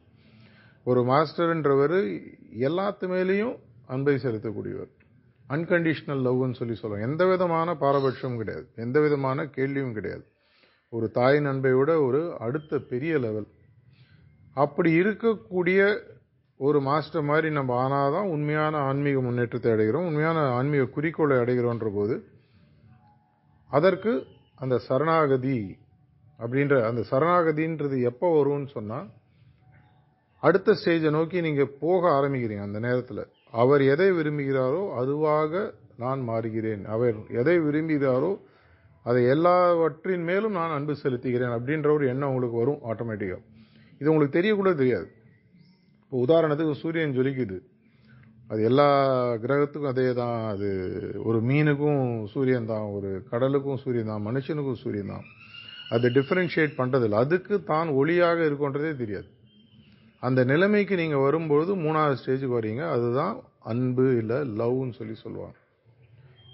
ஒரு 0.85 1.01
மாஸ்டர்ன்றவர் 1.11 1.97
எல்லாத்து 2.67 3.07
மேலேயும் 3.15 3.55
அன்பை 3.87 4.15
செலுத்தக்கூடியவர். 4.15 4.91
அன்கண்டிஷனல் 5.49 6.23
லவ்னு 6.25 6.53
சொல்லி 6.53 6.75
சொல்லுவோம் 6.75 7.05
எந்த 7.09 7.25
விதமான 7.25 7.73
பாரபட்சமும் 7.73 8.37
கிடையாது. 8.37 8.67
எந்த 8.75 8.99
விதமான 8.99 9.45
கேள்வியும் 9.45 9.93
கிடையாது. 9.93 10.25
ஒரு 10.89 11.11
தாய் 11.11 11.39
நண்பையோட 11.39 11.73
விட 11.73 12.01
ஒரு 12.01 12.37
அடுத்த 12.39 12.79
பெரிய 12.79 13.17
லெவல் 13.17 13.47
அப்படி 14.53 14.91
இருக்கக்கூடிய 15.01 15.81
ஒரு 16.57 16.81
மாஸ்டர் 16.81 17.23
மாதிரி 17.23 17.49
நம்ம 17.49 17.87
ஆனாதான் 17.87 18.29
உண்மையான 18.29 18.77
ஆன்மீக 18.77 19.21
முன்னேற்றத்தை 19.21 19.71
அடைகிறோம். 19.71 20.05
உண்மையான 20.05 20.39
ஆன்மீக 20.39 20.85
குறிக்கோளை 20.85 21.37
அடைகிறோன்ற 21.37 21.93
போது 21.93 22.15
அதற்கு 23.67 24.27
அந்த 24.55 24.77
சரணாகதி 24.77 25.77
அப்படின்ற 26.39 26.75
அந்த 26.83 27.01
சரணாகதின்றது 27.11 28.01
எப்போ 28.01 28.43
வரும்னு 28.43 28.67
சொன்னால் 28.67 29.07
அடுத்த 30.39 30.71
ஸ்டேஜை 30.71 31.09
நோக்கி 31.09 31.41
நீங்கள் 31.41 31.75
போக 31.79 32.09
ஆரம்பிக்கிறீங்க 32.09 32.61
அந்த 32.61 32.79
நேரத்தில். 32.79 33.23
அவர் 33.53 33.81
எதை 33.93 34.11
விரும்புகிறாரோ 34.11 34.81
அதுவாக 35.01 35.61
நான் 36.03 36.21
மாறுகிறேன். 36.29 36.83
அவர் 36.95 37.15
எதை 37.41 37.55
விரும்புகிறாரோ 37.59 38.31
அதை 39.05 39.21
எல்லாவற்றின் 39.33 40.25
மேலும் 40.29 40.57
நான் 40.59 40.75
அன்பு 40.77 40.93
செலுத்துகிறேன் 41.03 41.55
அப்படின்ற 41.57 41.87
ஒரு 41.97 42.05
எண்ணம் 42.07 42.29
உங்களுக்கு 42.29 42.57
வரும் 42.61 42.81
ஆட்டோமேட்டிக்காக 42.91 43.43
இது 44.01 44.11
உங்களுக்கு 44.11 44.37
தெரியக்கூட 44.37 44.71
தெரியாது. 44.75 45.07
இப்போ 46.03 46.17
உதாரணத்துக்கு 46.25 46.75
சூரியன் 46.83 47.15
ஜொலிக்குது. 47.17 47.57
அது 48.51 48.61
எல்லா 48.69 48.87
கிரகத்துக்கும் 49.43 49.91
அதே 49.93 50.13
தான். 50.13 50.37
அது 50.53 50.69
ஒரு 51.23 51.39
மீனுக்கும் 51.49 52.03
சூரியன் 52.33 52.65
தான். 52.65 52.85
ஒரு 52.97 53.09
கடலுக்கும் 53.31 53.81
சூரியன் 53.83 54.11
தான். 54.13 54.23
மனுஷனுக்கும் 54.27 54.79
சூரியன் 54.83 55.11
தான். 55.15 55.25
அது 55.95 56.09
டிஃப்ரென்ஷியேட் 56.09 56.79
பண்ணுறதில்ல 56.79 57.21
அதுக்கு 57.25 57.63
தான் 57.63 57.89
ஒளியாக 57.89 58.39
இருக்குன்றதே 58.49 58.93
தெரியாது. 58.95 59.29
அந்த 60.19 60.43
நிலைமைக்கு 60.43 60.95
நீங்கள் 60.95 61.19
வரும்பொழுது 61.19 61.75
மூணாவது 61.75 62.15
ஸ்டேஜுக்கு 62.25 62.57
வரீங்க. 62.59 62.89
அதுதான் 62.89 63.41
அன்பு 63.59 64.17
இல்லை 64.17 64.35
லவ்னு 64.35 64.93
சொல்லி 64.93 65.13
சொல்லுவாங்க. 65.13 65.57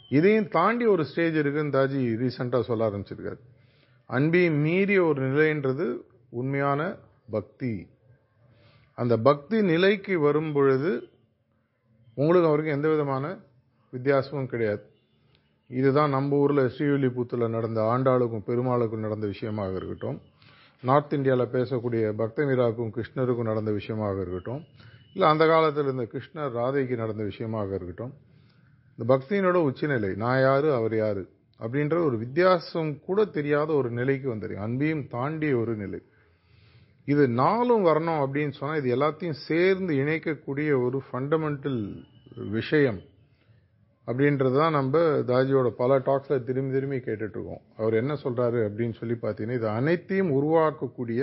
இதையும் 0.09 0.47
தாண்டி 0.47 0.85
ஒரு 0.85 1.05
ஸ்டேஜ் 1.05 1.35
இருக்குன்னு 1.35 1.77
தாஜி 1.77 2.01
ரீசெண்டாக 2.21 2.61
சொல்ல 2.61 2.89
ஆரம்பிச்சிருக்காரு. 2.89 3.39
அன்பையும் 4.09 4.61
மீறிய 4.61 5.03
ஒரு 5.03 5.21
நிலைன்றது 5.21 5.97
உண்மையான 6.29 6.95
பக்தி. 7.29 7.87
அந்த 8.95 9.17
பக்தி 9.17 9.61
நிலைக்கு 9.61 10.19
வரும் 10.19 10.53
பொழுது 10.53 11.09
உங்களுக்கு 12.13 12.47
அவருக்கு 12.47 12.71
எந்த 12.71 12.89
விதமான 12.89 13.37
வித்தியாசமும் 13.91 14.47
கிடையாது. 14.47 14.83
இதுதான் 15.67 16.09
நம்ம 16.09 16.35
ஊரில் 16.35 16.71
ஸ்ரீவில்லிபுத்தூரில் 16.77 17.49
நடந்த 17.49 17.81
ஆண்டாளுக்கும் 17.81 18.47
பெருமாளுக்கும் 18.47 19.05
நடந்த 19.05 19.27
விஷயமாக 19.27 19.75
இருக்கட்டும். 19.75 20.21
நார்த் 20.83 21.13
இந்தியாவில் 21.13 21.53
பேசக்கூடிய 21.53 22.13
பக்த 22.15 22.45
மீராவுக்கும் 22.45 22.91
கிருஷ்ணருக்கும் 22.95 23.49
நடந்த 23.49 23.71
விஷயமாக 23.71 24.21
இருக்கட்டும் 24.21 24.61
இல்லை 25.13 25.27
அந்த 25.29 25.47
காலத்தில் 25.47 25.83
இருந்த 25.83 26.05
கிருஷ்ணர் 26.13 26.55
ராதைக்கு 26.59 26.95
நடந்த 26.95 27.23
விஷயமாக 27.23 27.75
இருக்கட்டும் 27.75 28.13
இந்த 28.97 29.05
பக்தியினோட 29.13 29.57
உச்சநிலை 29.69 30.15
நான் 30.15 30.41
யார் 30.41 30.67
அவர் 30.69 30.95
யார் 30.95 31.21
அப்படின்ற 31.59 32.05
ஒரு 32.05 32.17
வித்தியாசம் 32.17 32.99
கூட 32.99 33.25
தெரியாத 33.25 33.73
ஒரு 33.73 33.89
நிலைக்கு 33.89 34.35
வந்துடுங்க 34.35 34.63
அன்பையும் 34.67 35.07
தாண்டிய 35.07 35.57
ஒரு 35.57 35.75
நிலை. 35.75 35.99
இது 37.05 37.27
நாளும் 37.27 37.85
வரணும் 37.85 38.21
அப்படின்னு 38.23 38.51
சொன்னால் 38.51 38.83
இது 38.83 38.89
எல்லாத்தையும் 38.95 39.39
சேர்ந்து 39.47 39.93
இணைக்கக்கூடிய 39.93 40.69
ஒரு 40.85 41.01
ஃபண்டமெண்டல் 41.11 42.03
விஷயம். 42.49 43.01
அப்படின்றது 44.07 44.57
தான் 44.57 44.71
நம்ம 44.71 44.97
தாஜியோட 45.27 45.69
பல 45.69 45.97
டாக்ஸில் 45.97 46.43
திரும்பி 46.43 46.73
திரும்பி 46.73 46.97
கேட்டுட்ருக்கோம் 46.97 47.63
அவர் 47.77 47.93
என்ன 47.93 48.13
சொல்கிறாரு 48.23 48.59
அப்படின்னு 48.67 48.95
சொல்லி 48.99 49.15
பார்த்தீங்கன்னா 49.21 49.51
இது 49.51 49.67
அனைத்தையும் 49.69 50.31
உருவாக்கக்கூடிய 50.31 51.21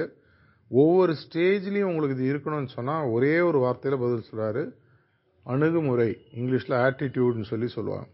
ஒவ்வொரு 0.70 1.12
ஸ்டேஜ்லேயும் 1.12 1.90
உங்களுக்கு 1.90 2.16
இது 2.16 2.32
இருக்கணும்னு 2.32 2.66
சொன்னால் 2.66 3.08
ஒரே 3.10 3.40
ஒரு 3.40 3.58
வார்த்தையில் 3.58 3.98
பதில் 3.98 4.28
சொல்கிறாரு 4.30 4.62
அணுகுமுறை 5.46 6.08
இங்கிலீஷில் 6.32 6.76
ஆட்டிடியூட்னு 6.78 7.42
சொல்லி 7.42 7.68
சொல்லுவாங்க. 7.68 8.08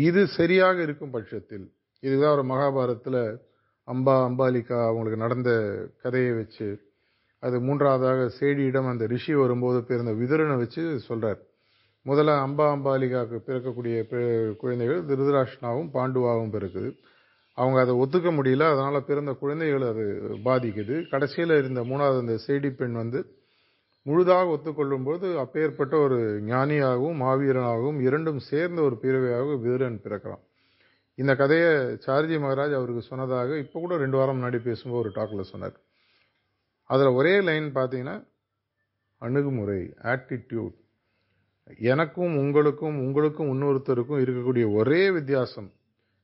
இது 0.00 0.26
சரியாக 0.26 0.82
இருக்கும் 0.82 1.10
பட்சத்தில் 1.10 1.66
இதுதான் 2.02 2.34
ஒரு 2.36 2.42
மகாபாரதத்தில் 2.42 3.20
அம்பா 3.88 4.14
அம்பாலிகா 4.28 4.78
அவங்களுக்கு 4.86 5.16
நடந்த 5.16 5.50
கதையை 6.02 6.32
வச்சு 6.32 6.68
அது 7.42 7.60
மூன்றாவதாக 7.60 8.30
சேடியிடம் 8.40 8.90
அந்த 8.90 9.06
ரிஷி 9.06 9.34
வரும்போது 9.34 9.84
பிறந்த 9.84 10.12
விதுரனை 10.12 10.56
வச்சு 10.56 10.98
சொல்கிறார் 11.00 11.40
முதல்ல 12.06 12.32
அம்பா 12.46 12.66
அம்பாலிகாவுக்கு 12.74 13.38
பிறக்கக்கூடிய 13.46 13.96
குழந்தைகள் 14.56 15.00
திருதராஷ்னாவும் 15.04 15.90
பாண்டுவாவும் 15.96 16.52
பிறக்குது. 16.56 16.90
அவங்க 17.58 17.78
அதை 17.80 17.94
ஒத்துக்க 17.94 18.30
முடியல. 18.38 18.64
அதனால் 18.72 19.04
பிறந்த 19.04 19.32
குழந்தைகள் 19.32 19.84
அது 19.90 20.04
பாதிக்குது. 20.44 21.08
கடைசியில் 21.08 21.58
இருந்த 21.58 21.82
மூணாவது 21.82 22.18
அந்த 22.18 22.36
செய்தி 22.36 22.70
பெண் 22.70 22.92
வந்து 22.92 23.20
முழுதாக 24.02 24.50
ஒத்துக்கொள்ளும்போது 24.56 25.36
அப்பேற்பட்ட 25.44 25.94
ஒரு 25.96 26.18
ஞானியாகவும் 26.42 27.20
மாவீரனாகவும் 27.22 27.98
இரண்டும் 28.00 28.38
சேர்ந்த 28.50 28.82
ஒரு 28.82 28.96
பிறவையாக 29.02 29.56
விதுரன் 29.64 29.98
பிறக்கிறான். 30.04 30.42
இந்த 31.14 31.32
கதையை 31.34 31.72
சார்ஜி 32.06 32.36
மகராஜ் 32.44 32.76
அவருக்கு 32.78 33.02
சொன்னதாக 33.02 33.58
இப்போ 33.58 33.80
கூட 33.80 33.96
ரெண்டு 33.96 34.16
வாரம் 34.16 34.38
முன்னாடி 34.38 34.58
பேசும்போது 34.62 35.02
ஒரு 35.02 35.10
டாக்கில் 35.16 35.50
சொன்னார். 35.52 35.76
அதில் 36.90 37.16
ஒரே 37.20 37.40
லைன் 37.40 37.68
பார்த்தீங்கன்னா 37.74 38.16
அணுகுமுறை 39.18 39.80
ஆட்டிடியூட் 40.12 40.76
எனக்கும் 41.74 42.36
உங்களுக்கும் 42.36 42.98
உங்களுக்கும் 42.98 43.50
இன்னொருத்தருக்கும் 43.52 44.22
இருக்கக்கூடிய 44.22 44.74
ஒரே 44.74 45.10
வித்தியாசம். 45.10 45.72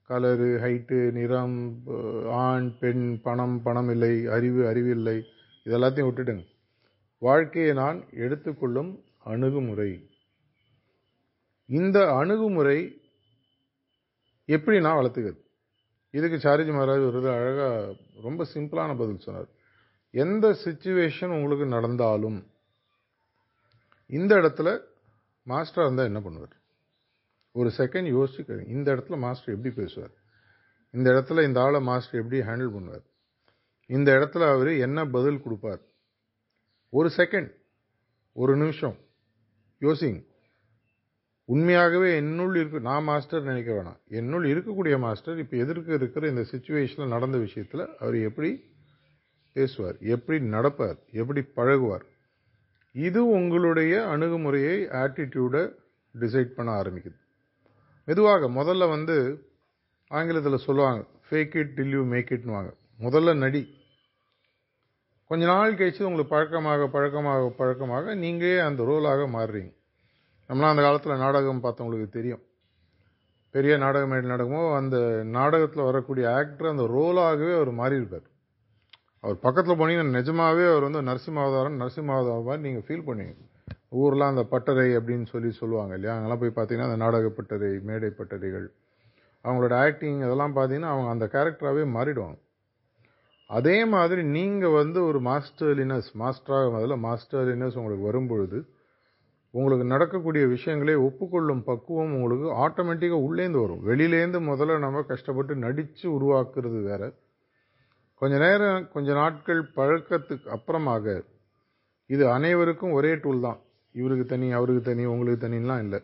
கலரு 0.08 0.50
ஹைட்டு 0.62 1.12
நிறம் 1.12 1.82
ஆண் 2.26 2.78
பெண் 2.78 3.20
பணம் 3.20 3.62
பணம் 3.62 3.90
இல்லை 3.90 4.26
அறிவு 4.26 4.66
அறிவில்லை 4.66 5.24
இதெல்லாத்தையும் 5.64 6.08
விட்டுடுங்க. 6.08 6.44
வாழ்க்கையை 7.18 7.72
நான் 7.72 8.04
எடுத்துக்கொள்ளும் 8.10 9.04
அணுகுமுறை. 9.24 10.10
இந்த 11.66 12.14
அணுகுமுறை 12.14 13.00
எப்படி 14.44 14.80
நான் 14.80 14.96
வளர்த்துக்கிறது? 14.96 15.40
இதுக்கு 16.10 16.48
சாரிஜி 16.48 16.72
மகாராஜ் 16.72 17.06
ஒரு 17.06 17.28
அழகாக 17.30 17.94
ரொம்ப 18.22 18.46
சிம்பிளான 18.54 18.98
பதில் 18.98 19.18
சொன்னார். 19.18 19.48
எந்த 20.10 20.56
சுச்சுவேஷன் 20.64 21.26
உங்களுக்கு 21.26 21.66
நடந்தாலும் 21.66 22.46
இந்த 24.06 24.34
இடத்துல 24.34 24.90
மாஸ்டராக 25.46 25.82
இருந்தால் 25.82 26.04
என்ன 26.04 26.20
பண்ணுவார்? 26.20 26.52
ஒரு 27.52 27.72
செகண்ட் 27.76 28.08
யோசிச்சு 28.08 28.68
இந்த 28.68 28.94
இடத்துல 28.94 29.18
மாஸ்டர் 29.18 29.54
எப்படி 29.54 29.74
பேசுவார்? 29.74 30.10
இந்த 30.90 31.10
இடத்துல 31.10 31.42
இந்த 31.42 31.60
ஆளை 31.60 31.80
மாஸ்டர் 31.80 32.24
எப்படி 32.24 32.40
ஹேண்டில் 32.40 32.76
பண்ணுவார்? 32.76 33.04
இந்த 33.86 34.12
இடத்துல 34.12 34.54
அவர் 34.54 34.68
என்ன 34.68 35.06
பதில் 35.06 35.42
கொடுப்பார்? 35.42 35.80
ஒரு 36.88 37.10
செகண்ட் 37.16 37.54
ஒரு 38.32 38.56
நிமிஷம். 38.56 38.96
யோசிங்க. 39.80 40.30
உண்மையாகவே 41.44 42.16
என்னுள் 42.16 42.56
இருக்கு 42.56 42.80
நான் 42.80 43.02
மாஸ்டர் 43.02 43.42
நினைக்க 43.42 43.72
வேணாம். 43.72 44.08
என்னுள் 44.08 44.44
இருக்கக்கூடிய 44.44 44.98
மாஸ்டர் 44.98 45.38
இப்போ 45.38 45.56
எதிர்க்க 45.56 45.94
இருக்கிற 45.94 46.28
இந்த 46.28 46.40
சுச்சுவேஷனில் 46.40 47.08
நடந்த 47.08 47.38
விஷயத்தில் 47.38 47.96
அவர் 47.98 48.14
எப்படி 48.14 48.70
பேசுவார்? 49.52 49.96
எப்படி 49.98 50.44
நடப்பார்? 50.44 50.98
எப்படி 51.10 51.40
பழகுவார்? 51.40 52.04
இது 52.94 53.20
உங்களுடைய 53.26 53.92
அணுகுமுறையை 54.08 54.86
ஆட்டிடியூடை 55.02 55.62
டிசைட் 56.14 56.56
பண்ண 56.56 56.82
ஆரம்பிக்குது. 56.82 57.18
மெதுவாக 58.04 58.48
முதல்ல 58.48 58.88
வந்து 58.88 59.16
ஆங்கிலத்தில் 60.10 60.64
சொல்லுவாங்க 60.66 61.06
fake 61.28 61.56
it 61.56 61.74
till 61.76 61.94
you 61.96 62.02
make 62.04 62.30
இட்னுவாங்க 62.30 62.70
முதல்ல 63.00 63.36
நடி. 63.36 63.62
கொஞ்ச 65.26 65.46
நாள் 65.46 65.74
கழிச்சு 65.74 66.02
உங்களுக்கு 66.02 66.34
பழக்கமாக 66.34 66.86
பழக்கமாக 66.86 67.48
பழக்கமாக 67.60 68.14
நீங்களே 68.14 68.58
அந்த 68.58 68.82
ரோலாக 68.82 69.28
மாறுறீங்க. 69.36 69.72
நம்மளாம் 70.48 70.72
அந்த 70.72 70.82
காலத்தில் 70.82 71.22
நாடகம் 71.24 71.62
பார்த்தவங்களுக்கு 71.62 72.08
தெரியும். 72.08 72.42
பெரிய 73.50 73.76
நாடகம் 73.76 74.08
மேடை 74.08 74.28
நாடகமோ 74.30 74.74
அந்த 74.76 74.96
நாடகத்தில் 75.24 75.88
வரக்கூடிய 75.88 76.34
ஆக்டர் 76.34 76.66
அந்த 76.66 76.84
ரோலாகவே 76.96 77.54
அவர் 77.56 77.72
மாறியிருப்பார். 77.80 78.26
அவர் 79.24 79.38
பக்கத்தில் 79.38 79.78
போனீங்கன்னா 79.80 80.14
நிஜமாவே 80.18 80.64
அவர் 80.72 80.86
வந்து 80.88 81.00
நரசிம்மாவதாரம் 81.10 81.76
நரசிம்மாவதாரம் 81.82 82.42
மாதிரி 82.42 82.62
நீங்கள் 82.62 82.86
ஃபீல் 82.86 83.08
பண்ணுவீங்க. 83.08 83.42
ஊரில் 83.88 84.20
அந்த 84.20 84.42
பட்டறை 84.42 84.96
அப்படின்னு 84.96 85.26
சொல்லி 85.26 85.50
சொல்லுவாங்க 85.50 85.94
இல்லையா? 85.94 86.14
அங்கெல்லாம் 86.16 86.42
போய் 86.42 86.56
பார்த்தீங்கன்னா 86.56 86.88
அந்த 86.90 86.96
நாடக 86.96 87.28
பட்டறை 87.28 87.78
மேடை 87.82 88.10
பட்டறைகள் 88.18 88.66
அவங்களோட 89.44 89.74
ஆக்டிங் 89.74 90.18
இதெல்லாம் 90.18 90.56
பார்த்தீங்கன்னா 90.56 90.92
அவங்க 90.94 91.08
அந்த 91.08 91.26
கேரக்டராகவே 91.32 91.84
மாறிடுவாங்க. 91.96 92.38
அதே 93.50 93.84
மாதிரி 93.84 94.22
நீங்கள் 94.22 94.70
வந்து 94.70 95.04
ஒரு 95.04 95.20
மாஸ்டர்லினஸ் 95.20 96.10
மாஸ்டராக 96.18 96.68
முதல்ல 96.76 96.96
மாஸ்டர்லினஸ் 97.08 97.78
உங்களுக்கு 97.80 98.04
வரும்பொழுது 98.04 98.58
உங்களுக்கு 99.50 99.84
நடக்கக்கூடிய 99.84 100.46
விஷயங்களை 100.46 100.94
ஒப்புக்கொள்ளும் 100.96 101.64
பக்குவம் 101.64 102.14
உங்களுக்கு 102.14 102.46
ஆட்டோமேட்டிக்காக 102.64 103.26
உள்ளேந்து 103.28 103.60
வரும். 103.60 103.82
வெளியிலேருந்து 103.86 104.40
முதல்ல 104.50 104.78
நம்ம 104.78 105.02
கஷ்டப்பட்டு 105.02 105.56
நடித்து 105.56 106.06
உருவாக்குறது 106.10 106.80
வேறு. 106.82 107.08
கொஞ்ச 108.22 108.36
நேரம் 108.38 108.88
கொஞ்ச 108.92 109.12
நாட்கள் 109.12 109.60
பழக்கத்துக்கு 109.76 110.48
அப்புறமாக 110.56 111.24
இது 112.06 112.24
அனைவருக்கும் 112.30 112.92
ஒரே 112.92 113.14
டூல் 113.14 113.40
தான். 113.40 113.58
இவருக்கு 113.92 114.24
தனி 114.24 114.52
அவருக்கு 114.52 114.82
தனி 114.82 115.04
உங்களுக்கு 115.04 115.40
தனிலாம் 115.44 115.82
இல்லை. 115.82 116.00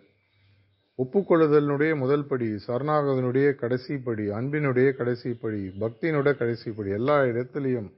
ஒப்புக்கொள்ளுதலினுடைய 0.98 1.96
முதல் 1.96 2.26
படி 2.26 2.48
சரணாகதனுடைய 2.66 3.54
கடைசி 3.54 3.98
படி 3.98 4.24
அன்பினுடைய 4.28 4.88
கடைசி 4.96 5.34
படி 5.34 5.60
பக்தியினுடைய 5.80 6.34
கடைசி 6.36 6.70
படி 6.70 6.90
எல்லா 6.90 7.20
இடத்துலையும் 7.20 7.88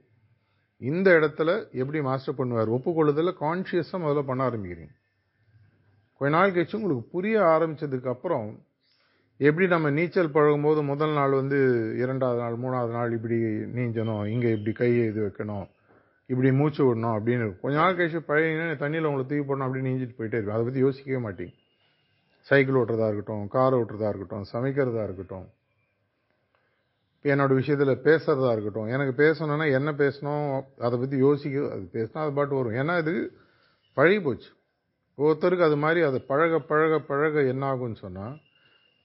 இந்த 0.77 1.11
இடத்துல 1.11 1.71
எப்படி 1.71 2.01
மாஸ்டர் 2.01 2.37
பண்ணுவார்? 2.37 2.73
ஒப்புக்கொள்ளுதலில் 2.77 3.39
கான்ஷியஸாக 3.41 4.03
முதல்ல 4.05 4.23
பண்ண 4.25 4.49
ஆரம்பிக்கிறீங்க. 4.49 4.95
கொஞ்ச 6.19 6.37
நாள் 6.37 6.51
கழிச்சு 6.51 6.75
உங்களுக்கு 6.75 7.09
புரிய 7.09 7.39
ஆரம்பிச்சதுக்கு 7.39 8.07
அப்புறம் 8.07 8.47
எப்படி 9.41 9.67
நம்ம 9.67 9.89
நீச்சல் 9.89 10.33
பழகும்போது 10.33 10.81
முதல் 10.83 11.11
நாள் 11.11 11.31
வந்து 11.31 11.59
இரண்டாவது 11.95 12.39
நாள் 12.39 12.57
மூணாவது 12.63 12.91
நாள் 12.91 13.13
இப்படி 13.13 13.37
நீஞ்சணும் 13.77 14.25
இங்கே 14.25 14.49
இப்படி 14.51 14.71
கையை 14.71 15.05
இது 15.05 15.21
வைக்கணும் 15.25 15.65
இப்படி 16.29 16.51
மூச்சு 16.51 16.81
விடணும் 16.87 17.15
அப்படின்னு 17.17 17.57
கொஞ்ச 17.61 17.75
நாள் 17.77 17.95
கழிச்சு 17.95 18.19
பழகினா 18.27 18.75
தண்ணியில் 18.83 19.07
உங்களை 19.09 19.23
தூக்கி 19.25 19.45
போடணும் 19.47 19.65
அப்படின்னு 19.67 19.89
நீஞ்சிட்டு 19.89 20.17
போயிட்டே 20.17 20.37
இருக்கும் 20.37 20.55
அதை 20.55 20.65
பற்றி 20.65 20.79
யோசிக்கவே 20.79 21.19
மாட்டேங்க. 21.25 21.53
சைக்கிள் 22.47 22.77
ஓட்டுறதா 22.81 23.07
இருக்கட்டும் 23.07 23.47
கார் 23.47 23.77
ஓட்டுறதா 23.79 24.09
இருக்கட்டும் 24.09 24.45
சமைக்கிறதா 24.53 25.03
இருக்கட்டும் 25.03 25.47
என்னோடய 27.25 27.53
விஷயத்தில் 27.53 28.03
பேசுகிறதா 28.05 28.51
இருக்கட்டும் 28.51 28.87
எனக்கு 28.87 29.13
பேசணும்னா 29.23 29.67
என்ன 29.79 29.91
பேசணும் 30.03 30.45
அதை 30.77 30.99
பற்றி 30.99 31.17
யோசிக்க 31.17 31.73
அது 31.73 31.83
பேசினா 31.93 32.21
அது 32.25 32.33
பாட்டு 32.33 32.55
வரும். 32.55 32.77
ஏன்னா 32.81 32.99
இது 32.99 33.13
பழகி 33.97 34.19
போச்சு 34.19 34.49
ஒவ்வொருத்தருக்கு 35.17 35.67
அது 35.69 35.77
மாதிரி 35.77 36.01
அது 36.01 36.21
பழக 36.21 36.59
பழக 36.59 36.99
பழக 36.99 37.43
என்ன 37.53 37.63
ஆகும்னு 37.73 37.99
சொன்னால் 38.05 38.37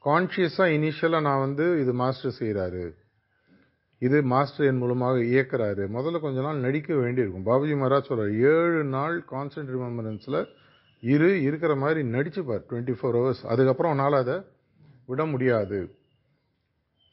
கான்ஷியஸாக 0.07 0.75
இனிஷியலாக 0.77 1.27
நான் 1.29 1.45
வந்து 1.47 1.67
இது 1.83 1.93
மாஸ்டர் 2.03 2.39
செய்கிறாரு 2.41 2.85
இது 4.03 4.17
மாஸ்டர் 4.33 4.67
என் 4.67 4.81
மூலமாக 4.81 5.19
இயக்கிறாரு. 5.33 5.85
முதல்ல 5.97 6.21
கொஞ்ச 6.25 6.39
நாள் 6.47 6.65
நடிக்க 6.65 6.91
வேண்டியிருக்கும். 6.95 7.47
பாபுஜி 7.49 7.75
மகாராஜ் 7.81 8.09
சொல்கிறார் 8.09 8.33
ஏழு 8.51 8.81
நாள் 8.97 9.17
கான்ஸ்டன்ட் 9.31 9.73
ரிமெம்பரன்ஸில் 9.75 10.41
இரு 11.03 11.31
இருக்கிற 11.43 11.73
மாதிரி 11.83 12.01
நடிச்சுப்பார் 12.17 12.67
டுவெண்ட்டி 12.71 12.95
ஃபோர் 12.99 13.17
ஹவர்ஸ் 13.19 13.43
அதுக்கப்புறம் 13.53 13.93
உன்னால் 13.95 14.19
அதை 14.23 14.37
விட 15.11 15.25
முடியாது. 15.33 15.79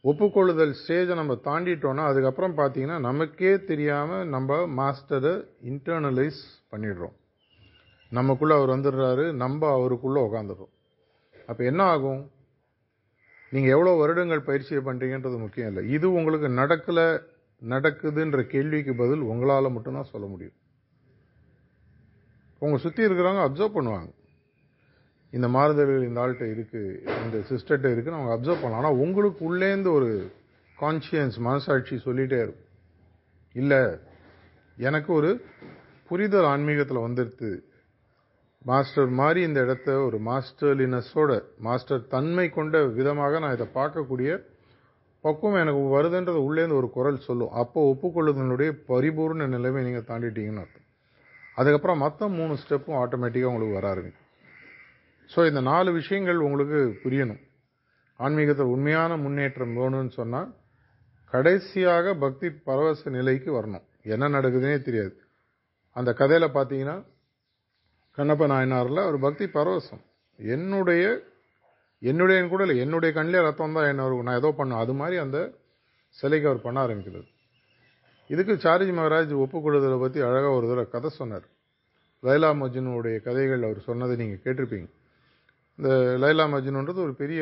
ஒப்புக்கொள்ளுதல் 0.04 0.76
ஸ்டேஜை 0.80 1.16
நம்ம 1.22 1.34
தாண்டிட்டோன்னா 1.48 2.04
அதுக்கப்புறம் 2.12 2.56
பார்த்தீங்கன்னா 2.58 3.00
நமக்கே 3.08 3.52
தெரியாமல் 3.72 4.28
நம்ம 4.36 4.58
மாஸ்டரை 4.80 5.34
இன்டர்னலைஸ் 5.72 6.42
பண்ணிடுறோம். 6.72 7.16
நமக்குள்ளே 8.12 8.56
அவர் 8.60 8.76
வந்துடுறாரு 8.76 9.26
நம்ம 9.44 9.62
அவருக்குள்ளே 9.78 10.22
உட்காந்துடுறோம் 10.28 10.74
அப்போ 11.50 11.62
என்ன 11.72 11.82
ஆகும்? 11.94 12.22
நீங்கள் 13.54 13.74
எவ்வளோ 13.76 13.92
வருடங்கள் 14.02 14.48
பயிற்சியை 14.50 14.82
பண்ணுறீங்கன்றது 14.86 15.38
முக்கியம் 15.46 15.70
இல்லை. 15.72 15.84
இது 15.96 16.06
உங்களுக்கு 16.20 16.48
நடக்கலை 16.60 17.08
நடக்குதுன்ற 17.62 18.42
கேள்விக்கு 18.54 18.94
பதில் 19.02 19.24
உங்களால் 19.32 19.74
மட்டும்தான் 19.76 20.12
சொல்ல 20.14 20.26
முடியும். 20.34 20.58
உங்கள் 22.66 22.84
சுற்றி 22.86 23.02
இருக்கிறவங்க 23.08 23.44
அப்சர்வ் 23.48 23.78
பண்ணுவாங்க. 23.78 24.10
இந்த 25.38 25.48
மாறுதல்கள் 25.56 26.08
இந்த 26.08 26.20
ஆள்கிட்ட 26.24 26.46
இருக்குது 26.56 26.98
இந்த 27.24 27.38
சிஸ்டர்கிட்ட 27.50 27.92
இருக்குன்னு 27.94 28.20
அவங்க 28.20 28.34
அப்சர்வ் 28.36 28.64
பண்ணலாம். 28.64 28.82
ஆனால் 28.84 29.00
உங்களுக்கு 29.04 29.42
உள்ளேந்து 29.50 29.90
ஒரு 30.00 30.10
கான்சியன்ஸ் 30.78 31.38
மனசாட்சி 31.48 31.96
சொல்லிகிட்டே 32.08 32.40
இருக்கும். 32.46 32.68
இல்லை 33.62 33.82
எனக்கு 34.78 35.10
ஒரு 35.20 35.32
புரிதல் 36.10 36.48
ஆன்மீகத்தில் 36.54 37.06
வந்துடுது 37.06 37.52
மாஸ்டர் 38.66 39.10
மாதிரி 39.20 39.40
இந்த 39.48 39.60
இடத்த 39.66 39.96
ஒரு 40.08 40.18
மாஸ்டர்லினஸோட 40.28 41.32
மாஸ்டர் 41.68 42.02
தன்மை 42.14 42.46
கொண்ட 42.50 42.82
விதமாக 42.98 43.40
நான் 43.44 43.56
இதை 43.58 43.68
பார்க்கக்கூடிய 43.80 44.32
பக்குவம் 45.24 45.60
எனக்கு 45.64 45.82
வருதுன்றது 45.96 46.40
உள்ளேந்து 46.48 46.76
ஒரு 46.80 46.88
குரல் 46.96 47.26
சொல்லும். 47.26 47.52
அப்போ 47.62 47.80
ஒப்புக்கொள்ளுதனுடைய 47.92 48.70
பரிபூர்ண 48.92 49.48
நிலைமை 49.48 49.82
நீங்கள் 49.88 50.08
தாண்டிட்டீங்கன்னு 50.10 50.64
அர்த்தம். 50.64 50.88
அதுக்கப்புறம் 51.58 52.02
மற்ற 52.06 52.28
மூணு 52.38 52.54
ஸ்டெப்பும் 52.62 53.00
ஆட்டோமேட்டிக்காக 53.02 53.52
உங்களுக்கு 53.54 53.78
வர 53.80 53.88
ஆரம்பிக்கும். 53.94 54.28
ஸோ 55.34 55.40
இந்த 55.50 55.62
நாலு 55.72 55.90
விஷயங்கள் 56.00 56.40
உங்களுக்கு 56.48 56.80
புரியணும். 57.04 57.42
ஆன்மீகத்தில் 58.20 58.74
உண்மையான 58.76 59.12
முன்னேற்றம் 59.26 59.78
வேணும்னு 59.80 60.14
சொன்னால் 60.20 60.50
கடைசியாக 61.34 62.16
பக்தி 62.24 62.48
பரவச 62.68 63.10
நிலைக்கு 63.18 63.50
வரணும். 63.60 63.86
என்ன 64.14 64.30
நடக்குதுன்னே 64.36 64.80
தெரியாது. 64.88 65.16
அந்த 65.96 66.10
கதையில் 66.20 66.56
பார்த்தீங்கன்னா 66.58 66.98
கண்ணப்ப 68.18 68.46
நாயனாரில் 68.52 69.08
ஒரு 69.10 69.18
பக்தி 69.26 69.46
பரவசம். 69.58 70.02
என்னுடைய 70.40 71.04
என்னுடைய 72.10 72.40
கூட 72.52 72.62
இல்லை 72.66 72.78
என்னுடைய 72.86 73.12
கண்ணிலே 73.18 73.42
ரத்தம் 73.48 73.76
தான் 73.78 73.90
என்ன 73.92 74.08
நான் 74.28 74.40
ஏதோ 74.42 74.50
பண்ண 74.58 74.80
அது 74.84 74.94
மாதிரி 75.00 75.18
அந்த 75.26 75.38
சிலைக்கு 76.18 76.50
அவர் 76.50 76.66
பண்ண 76.66 76.78
ஆரம்பிக்கிறது. 76.86 77.28
இதுக்கு 78.30 78.54
சாரிஜி 78.66 78.94
மகாராஜ் 78.98 79.34
ஒப்புக்கொள்ளுதலை 79.44 79.98
பற்றி 80.04 80.20
அழகாக 80.28 80.52
ஒரு 80.58 80.66
தடவை 80.72 80.86
கதை 80.96 81.10
சொன்னார். 81.20 81.48
லைலா 82.24 82.50
மஜ்னுடைய 82.62 83.16
கதைகள் 83.28 83.66
அவர் 83.68 83.80
சொன்னதை 83.88 84.16
நீங்கள் 84.22 84.44
கேட்டிருப்பீங்க. 84.46 84.88
இந்த 85.80 85.90
லைலா 86.24 86.46
மஜ்னுன்றது 86.54 87.00
ஒரு 87.08 87.14
பெரிய 87.22 87.42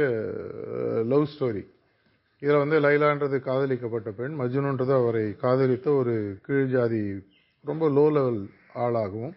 லவ் 1.11 1.29
ஸ்டோரி 1.33 1.63
இதில் 2.41 2.61
வந்து 2.63 2.77
லைலான்றது 2.85 3.37
காதலிக்கப்பட்ட 3.47 4.09
பெண் 4.19 4.37
மஜ்னுன்றது 4.41 4.93
அவரை 4.99 5.25
காதலித்த 5.43 5.87
ஒரு 6.01 6.13
கீழ் 6.45 6.71
ஜாதி 6.75 7.01
ரொம்ப 7.69 7.89
லோ 7.97 8.05
லெவல் 8.17 8.41
ஆளாகவும் 8.83 9.35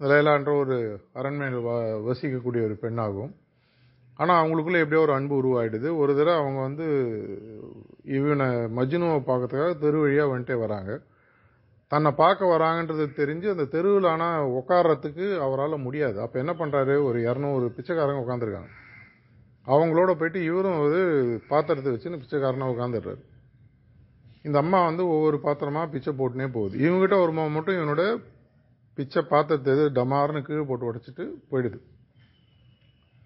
லைலான்ற 0.00 0.50
ஒரு 0.58 0.76
அரண்மனையில் 1.12 1.64
வ 1.66 1.70
வசிக்கக்கூடிய 2.08 2.60
ஒரு 2.66 2.74
பெண்ணாகும். 2.82 3.32
ஆனால் 4.18 4.40
அவங்களுக்குள்ளே 4.42 4.82
எப்படியோ 4.82 5.02
ஒரு 5.02 5.12
அன்பு 5.12 5.34
உருவாயிடுது. 5.42 5.88
ஒரு 5.96 6.12
தடவை 6.16 6.34
அவங்க 6.34 6.60
வந்து 6.60 6.86
இவனை 8.16 8.46
மஜ்னுவை 8.78 9.18
பார்க்கறதுக்காக 9.30 9.78
தெரு 9.78 9.98
வழியாக 9.98 10.30
வந்துட்டே 10.32 10.58
வராங்க. 10.58 10.92
தன்னை 11.92 12.10
பார்க்க 12.12 12.52
வராங்கன்றது 12.54 13.04
தெரிஞ்சு 13.20 13.48
அந்த 13.50 13.64
தெருவில் 13.64 14.08
ஆனால் 14.12 14.48
உட்கார்றதுக்கு 14.58 15.26
அவரால் 15.46 15.84
முடியாது. 15.86 16.20
அப்போ 16.20 16.38
என்ன 16.38 16.52
பண்ணுறாரு 16.52 16.94
ஒரு 17.02 17.20
இரநூறு 17.20 17.68
பிச்சைக்காரங்க 17.76 18.24
உட்காந்துருக்காங்க 18.24 18.72
அவங்களோட 19.66 20.10
போயிட்டு 20.18 20.40
இவரும் 20.44 20.80
வந்து 20.80 21.02
பாத்திரத்தை 21.48 21.90
வச்சுன்னு 21.94 22.20
பிச்சைக்காரனாக 22.22 22.74
உட்காந்துடுறாரு 22.74 23.22
இந்த 24.42 24.58
அம்மா 24.58 24.84
வந்து 24.84 25.06
ஒவ்வொரு 25.06 25.38
பாத்திரமாக 25.40 25.90
பிச்சை 25.92 26.12
போட்டுனே 26.18 26.46
போகுது. 26.52 26.74
இவங்ககிட்ட 26.78 27.16
ஒரு 27.24 27.32
மட்டும் 27.32 27.78
இவனோட 27.78 28.02
பிச்சை 28.98 29.22
பாத்திரத்தை 29.32 29.72
எது 29.74 29.84
டமார்னு 29.98 30.40
கீழே 30.46 30.62
போட்டு 30.68 30.88
உடச்சிட்டு 30.90 31.24
போயிடுது. 31.50 31.78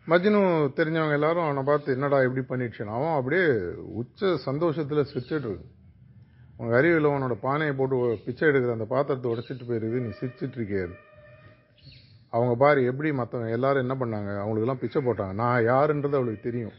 மஜ்னு 0.06 0.40
தெரிஞ்சவங்க 0.78 1.16
எல்லாரும் 1.18 1.44
அவனை 1.44 1.62
பார்த்து 1.62 1.92
என்னடா 1.92 2.18
எப்படி 2.26 2.42
பண்ணிடுச்சுன்னு? 2.48 2.96
அவன் 2.98 3.16
அப்படியே 3.18 3.46
உச்ச 4.00 4.36
சந்தோஷத்தில் 4.48 5.08
சிரிச்சிட்டு 5.12 5.48
இருக்கு 5.48 5.68
உங்க 6.56 6.72
அறிவில் 6.76 7.08
அவனோட 7.10 7.34
பானையை 7.46 7.74
போட்டு 7.76 7.96
பிச்சை 8.24 8.48
எடுக்கிற 8.48 8.72
அந்த 8.72 8.86
பாத்திரத்தை 8.94 9.28
உடைச்சிட்டு 9.32 9.66
போயிருது 9.68 10.02
நீ 10.04 10.10
சிரிச்சிட்டு 10.20 10.58
இருக்கியாரு 10.58 10.94
அவங்க 12.34 12.54
பாரு 12.54 12.80
எப்படி 12.90 13.08
மற்றவங்க 13.10 13.56
எல்லாரும் 13.56 13.82
என்ன 13.84 13.94
பண்ணாங்க? 13.94 14.30
அவங்களுக்கெல்லாம் 14.42 14.82
பிச்சை 14.82 15.00
போட்டாங்க. 15.06 15.34
நான் 15.34 15.64
யாருன்றது 15.72 16.18
அவளுக்கு 16.18 16.46
தெரியும். 16.48 16.76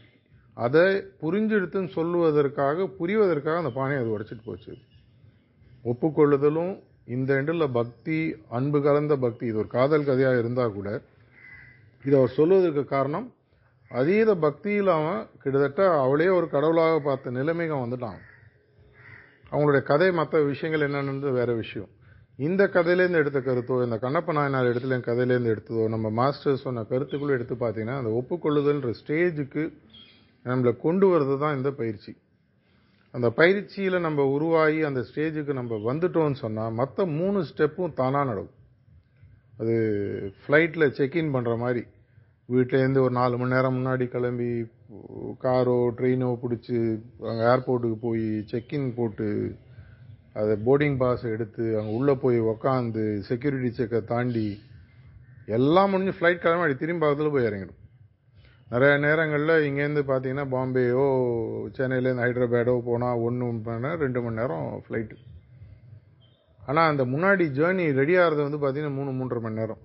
அதை 0.64 0.86
புரிஞ்செடுத்துன்னு 1.22 1.90
சொல்லுவதற்காக 1.98 2.86
புரிவதற்காக 3.00 3.56
அந்த 3.56 3.70
பானையை 3.70 4.00
அது 4.02 4.14
உடைச்சிட்டு 4.16 4.44
போச்சு. 4.44 4.72
ஒப்புக்கொள்ளுதலும் 5.84 6.74
இந்த 7.08 7.30
எண்டில் 7.40 7.66
பக்தி 7.78 8.18
அன்பு 8.58 8.78
கலந்த 8.84 9.14
பக்தி 9.24 9.44
இது 9.48 9.58
ஒரு 9.62 9.70
காதல் 9.76 10.06
கதையாக 10.08 10.40
இருந்தால் 10.42 10.76
கூட 10.76 10.88
இதை 12.04 12.14
அவர் 12.20 12.36
சொல்வதற்கு 12.38 12.84
காரணம் 12.84 13.26
அதீத 13.90 14.30
பக்தியில் 14.44 14.90
அவன் 14.98 15.20
கிட்டத்தட்ட 15.42 15.82
அவளே 16.04 16.28
ஒரு 16.28 16.46
கடவுளாக 16.54 16.94
பார்த்த 17.00 17.34
நிலைமைக்கு 17.38 17.76
வந்துட்டான். 17.82 18.20
அவங்களுடைய 19.52 19.82
கதை 19.90 20.08
மற்ற 20.18 20.40
விஷயங்கள் 20.52 20.86
என்னென்னது 20.86 21.32
வேறு 21.38 21.54
விஷயம். 21.54 21.90
இந்த 22.38 22.62
கதையிலேருந்து 22.74 23.20
எடுத்த 23.22 23.40
கருத்தோ 23.40 23.74
இந்த 23.86 23.96
கண்ணப்ப 24.04 24.32
நாயனார் 24.36 24.70
இடத்துல 24.70 24.98
கதையிலேருந்து 25.08 25.52
எடுத்ததோ 25.54 25.84
நம்ம 25.94 26.10
மாஸ்டர் 26.20 26.62
சொன்ன 26.64 26.84
கருத்துக்குள்ளே 26.92 27.36
எடுத்து 27.38 27.56
பார்த்தீங்கன்னா 27.60 27.98
அந்த 28.00 28.12
ஒப்புக்கொள்ளுதல்ன்ற 28.20 28.92
ஸ்டேஜுக்கு 29.00 29.64
நம்மளை 30.44 30.72
கொண்டு 30.86 31.06
வர்றது 31.12 31.36
தான் 31.38 31.56
இந்த 31.58 31.70
பயிற்சி. 31.80 32.12
அந்த 33.14 33.28
பயிற்சியில் 33.38 34.04
நம்ம 34.06 34.20
உருவாகி 34.36 34.80
அந்த 34.88 35.00
ஸ்டேஜுக்கு 35.08 35.52
நம்ம 35.58 35.74
வந்துட்டோம்னு 35.88 36.38
சொன்னால் 36.44 36.76
மற்ற 36.78 37.04
மூணு 37.18 37.40
ஸ்டெப்பும் 37.50 37.98
தானாக 38.00 38.28
நடக்கும். 38.30 38.60
அது 39.60 39.74
ஃப்ளைட்டில் 40.40 40.86
செக்இன் 40.98 41.34
பண்ணுற 41.34 41.52
மாதிரி. 41.64 41.82
வீட்டிலேருந்து 42.48 43.04
ஒரு 43.04 43.14
நாலு 43.18 43.34
மணி 43.40 43.54
நேரம் 43.54 43.76
முன்னாடி 43.76 44.06
கிளம்பி 44.14 44.48
காரோ 45.44 45.76
ட்ரெயினோ 45.98 46.30
பிடிச்சி 46.42 46.78
அங்கே 47.30 47.44
ஏர்போர்ட்டுக்கு 47.52 47.98
போய் 48.06 48.26
செக்இன் 48.52 48.88
போட்டு 48.98 49.28
அதை 50.40 50.54
போர்டிங் 50.66 50.98
பாஸ் 51.02 51.24
எடுத்து 51.34 51.64
அங்கே 51.78 51.94
உள்ளே 51.98 52.14
போய் 52.24 52.38
உக்காந்து 52.52 53.04
செக்யூரிட்டி 53.28 53.70
செக்கை 53.78 54.00
தாண்டி 54.12 54.48
எல்லாம் 55.58 55.90
முடிஞ்சு 55.94 56.16
ஃப்ளைட் 56.18 56.44
கிளம்பி 56.44 56.64
அப்படி 56.64 56.80
திரும்பி 56.82 57.02
பக்கத்தில் 57.04 57.34
போய் 57.36 57.48
இறங்கிடும். 57.50 57.80
நிறைய 58.70 58.92
நேரங்களில் 59.04 59.64
இங்கேருந்து 59.66 60.02
பார்த்தீங்கன்னா 60.10 60.46
பாம்பேயோ 60.54 61.04
சென்னையிலேருந்து 61.76 62.24
ஹைதராபாடோ 62.24 62.74
போனால் 62.88 63.22
ஒன்று 63.26 63.48
மணி 63.66 63.82
நேரம் 63.84 64.02
ரெண்டு 64.04 64.20
மணி 64.24 64.40
நேரம் 64.40 64.68
ஃப்ளைட்டு 64.84 65.16
ஆனால் 66.60 66.90
அந்த 66.90 67.02
முன்னாடி 67.12 67.44
ஜேர்னி 67.58 67.86
ரெடி 67.98 68.14
ஆகிறது 68.20 68.42
வந்து 68.46 68.60
பார்த்தீங்கன்னா 68.62 68.98
மூணு 68.98 69.10
மூன்றரை 69.18 69.40
மணி 69.46 69.60
நேரம். 69.60 69.82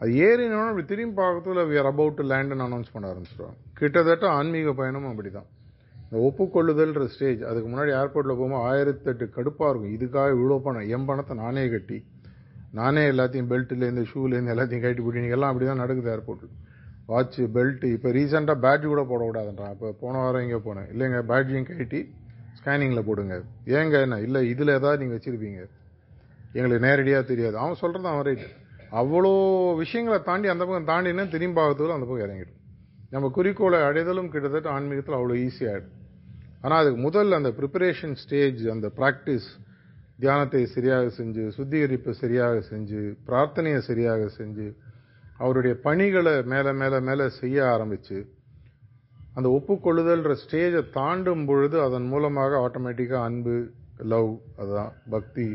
அது 0.00 0.10
ஏறினோன்னு 0.26 0.70
அப்படி 0.70 0.86
திரும்பி 0.90 1.14
பார்க்கறதுல 1.20 1.62
வி 1.70 1.76
ஆர் 1.82 1.90
அபவுட் 1.92 2.18
டு 2.18 2.24
லேண்டுன்னு 2.32 2.66
அனௌன்ஸ் 2.66 2.92
பண்ண 2.94 3.12
ஆரம்பிச்சிடுவாங்க 3.12 3.58
கிட்டத்தட்ட 3.78 4.26
ஆன்மீக 4.38 4.72
பயணமும் 4.80 5.12
அப்படி 5.12 5.30
தான் 5.38 5.48
இந்த 6.00 6.18
ஒப்புக்கொள்ளுதல்ன்ற 6.28 7.04
ஸ்டேஜ் 7.14 7.40
அதுக்கு 7.50 7.68
முன்னாடி 7.70 7.92
ஏர்போர்ட்டில் 8.00 8.38
போகும்போது 8.40 8.66
ஆயிரத்தெட்டு 8.70 9.24
கடுப்பாக 9.36 9.70
இருக்கும். 9.70 9.94
இதுக்காக 9.96 10.34
இவ்வளோ 10.36 10.58
பணம் 10.66 10.90
என் 10.96 11.08
பணத்தை 11.10 11.36
நானே 11.44 11.64
கட்டி 11.74 11.98
நானே 12.80 13.02
எல்லாத்தையும் 13.12 13.50
பெல்ட்லேருந்து 13.52 14.04
ஷூலேருந்து 14.12 14.52
எல்லாத்தையும் 14.54 14.84
கட்டி 14.84 15.02
போட்டு 15.06 15.36
எல்லாம் 15.36 15.52
அப்படி 15.52 15.66
தான் 15.70 15.82
நடக்குது 15.84 16.10
ஏர்போர்ட்டில் 16.16 16.54
வாட்ச் 17.08 17.40
பெல்ட்டு 17.56 17.88
இப்போ 17.96 18.08
ரீசெண்டாக 18.16 18.58
பேட்ஜ் 18.64 18.84
கூட 18.92 19.02
போடக்கூடாதுன்றான் 19.10 19.74
இப்போ 19.74 19.88
போன 20.02 20.14
வாரம் 20.22 20.44
எங்கே 20.46 20.60
போனேன். 20.68 20.88
இல்லைங்க 20.92 21.18
பேட்ஜையும் 21.30 21.66
கட்டி 21.68 22.00
ஸ்கேனிங்கில் 22.58 23.06
போடுங்க. 23.08 23.34
ஏங்க 23.76 23.96
என்ன? 24.06 24.16
இல்லை 24.26 24.40
இதில் 24.52 24.76
ஏதாவது 24.78 25.00
நீங்கள் 25.02 25.18
வச்சுருப்பீங்க. 25.18 25.60
எங்களுக்கு 26.56 26.84
நேரடியாக 26.86 27.24
தெரியாது. 27.32 27.56
அவன் 27.62 27.80
சொல்கிறது 27.82 28.08
அவன் 28.12 28.26
ரைட்டு 28.28 28.48
அவ்வளோ 29.00 29.30
விஷயங்களை 29.82 30.18
தாண்டி 30.28 30.48
அந்த 30.52 30.64
பக்கம் 30.66 30.90
தாண்டினா 30.92 31.24
திரும்பி 31.34 31.56
பார்க்கறதுக்குள்ள 31.58 31.96
அந்த 31.98 32.06
பக்கம் 32.08 32.26
இறங்கிடும். 32.26 32.58
நம்ம 33.14 33.28
குறிக்கோளை 33.36 33.78
அடைதலும் 33.88 34.30
கிட்டத்தட்ட 34.34 34.68
ஆன்மீகத்தில் 34.76 35.18
அவ்வளோ 35.18 35.36
ஈஸியாகிடும் 35.46 35.94
ஆனால் 36.64 36.80
அதுக்கு 36.82 37.00
முதல்ல 37.06 37.38
அந்த 37.40 37.50
ப்ரிப்பரேஷன் 37.58 38.14
ஸ்டேஜ் 38.22 38.62
அந்த 38.74 38.86
ப்ராக்டிஸ் 38.98 39.48
தியானத்தை 40.22 40.62
சரியாக 40.74 41.10
செஞ்சு 41.18 41.44
சுத்திகரிப்பை 41.56 42.12
சரியாக 42.22 42.56
செஞ்சு 42.70 43.00
பிரார்த்தனையை 43.28 43.80
சரியாக 43.90 44.28
செஞ்சு 44.38 44.66
அவருடைய 45.38 45.74
பணிகளை 45.80 46.42
மேலே 46.44 46.72
மேலே 46.72 47.00
மேலே 47.00 47.28
செய்ய 47.38 47.66
ஆரம்பித்து 47.68 48.18
அந்த 49.34 49.48
ஒப்புக்கொள்ளுதல்ன்ற 49.50 50.36
ஸ்டேஜை 50.42 50.90
தாண்டும் 50.90 51.44
பொழுது 51.46 51.80
அதன் 51.80 52.06
மூலமாக 52.06 52.58
ஆட்டோமேட்டிக்காக 52.58 53.22
அன்பு 53.22 53.56
லவ் 54.04 54.30
அதுதான் 54.56 54.92
பக்தி 55.10 55.48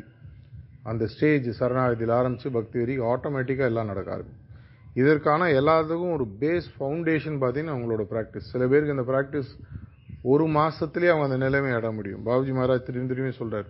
அந்த 0.83 1.07
ஸ்டேஜ் 1.07 1.47
சரணாகதியில் 1.59 2.11
ஆரம்பித்து 2.11 2.51
பக்தி 2.51 2.79
வரைக்கும் 2.79 3.09
ஆட்டோமேட்டிக்காக 3.09 3.71
எல்லாம் 3.71 3.85
நடக்க 3.85 4.11
ஆரம்பிக்கும் 4.11 4.39
இதற்கான 4.93 5.45
எல்லாத்துக்கும் 5.51 6.13
ஒரு 6.13 6.25
பேஸ் 6.39 6.67
ஃபவுண்டேஷன் 6.77 7.37
பார்த்தீங்கன்னா 7.41 7.75
அவங்களோட 7.75 8.05
ப்ராக்டிஸ் 8.09 8.49
சில 8.51 8.67
பேருக்கு 8.67 8.95
இந்த 8.95 9.05
ப்ராக்டிஸ் 9.11 9.51
ஒரு 10.23 10.45
மாதத்துலேயே 10.49 11.11
அவங்க 11.11 11.27
அந்த 11.27 11.37
நிலைமை 11.37 11.71
அட 11.71 11.91
முடியும். 11.91 12.25
பாபுஜி 12.25 12.51
மகாராஜ் 12.51 12.83
திரும்பி 12.83 13.13
திரும்பி 13.13 13.31
சொல்கிறார் 13.31 13.69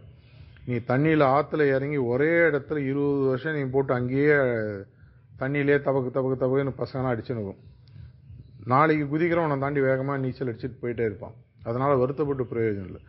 நீ 0.65 0.75
தண்ணியில் 0.87 1.25
ஆற்றுல 1.31 1.67
இறங்கி 1.75 1.97
ஒரே 2.05 2.31
இடத்துல 2.47 2.77
இருபது 2.85 3.23
வருஷம் 3.23 3.55
நீ 3.55 3.63
போட்டு 3.69 3.93
அங்கேயே 3.93 4.35
தண்ணியிலே 5.41 5.77
தபக்கு 5.87 6.09
தபக்கு 6.17 6.37
தபக்குன்னு 6.43 6.79
பசங்களாம் 6.81 7.13
அடிச்சுனுக்கும் 7.13 7.57
இருக்கும் 7.57 7.69
நாளைக்கு 8.71 9.05
குதிக்கிறவனை 9.11 9.55
தாண்டி 9.63 9.81
வேகமாக 9.87 10.21
நீச்சல் 10.23 10.49
அடிச்சுட்டு 10.51 10.81
போயிட்டே 10.81 11.05
இருப்பான். 11.09 11.35
அதனால் 11.69 12.01
வருத்தப்பட்டு 12.01 12.43
பிரயோஜனம் 12.51 12.89
இல்லை. 12.89 13.01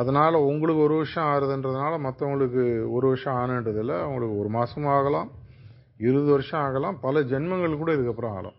அதனால் 0.00 0.36
உங்களுக்கு 0.50 0.82
ஒரு 0.86 0.94
வருஷம் 1.00 1.28
ஆறுதுன்றதுனால 1.30 1.94
மற்றவங்களுக்கு 2.06 2.64
ஒரு 2.96 3.06
வருஷம் 3.10 3.38
ஆனுன்றதில்ல 3.40 3.94
அவங்களுக்கு 4.04 4.36
ஒரு 4.42 4.50
மாதமும் 4.56 4.92
ஆகலாம் 4.96 5.30
இருபது 6.06 6.30
வருஷம் 6.34 6.62
ஆகலாம் 6.66 6.98
பல 7.06 7.22
ஜென்மங்கள் 7.32 7.80
கூட 7.80 7.90
இதுக்கப்புறம் 7.96 8.34
ஆகலாம். 8.36 8.56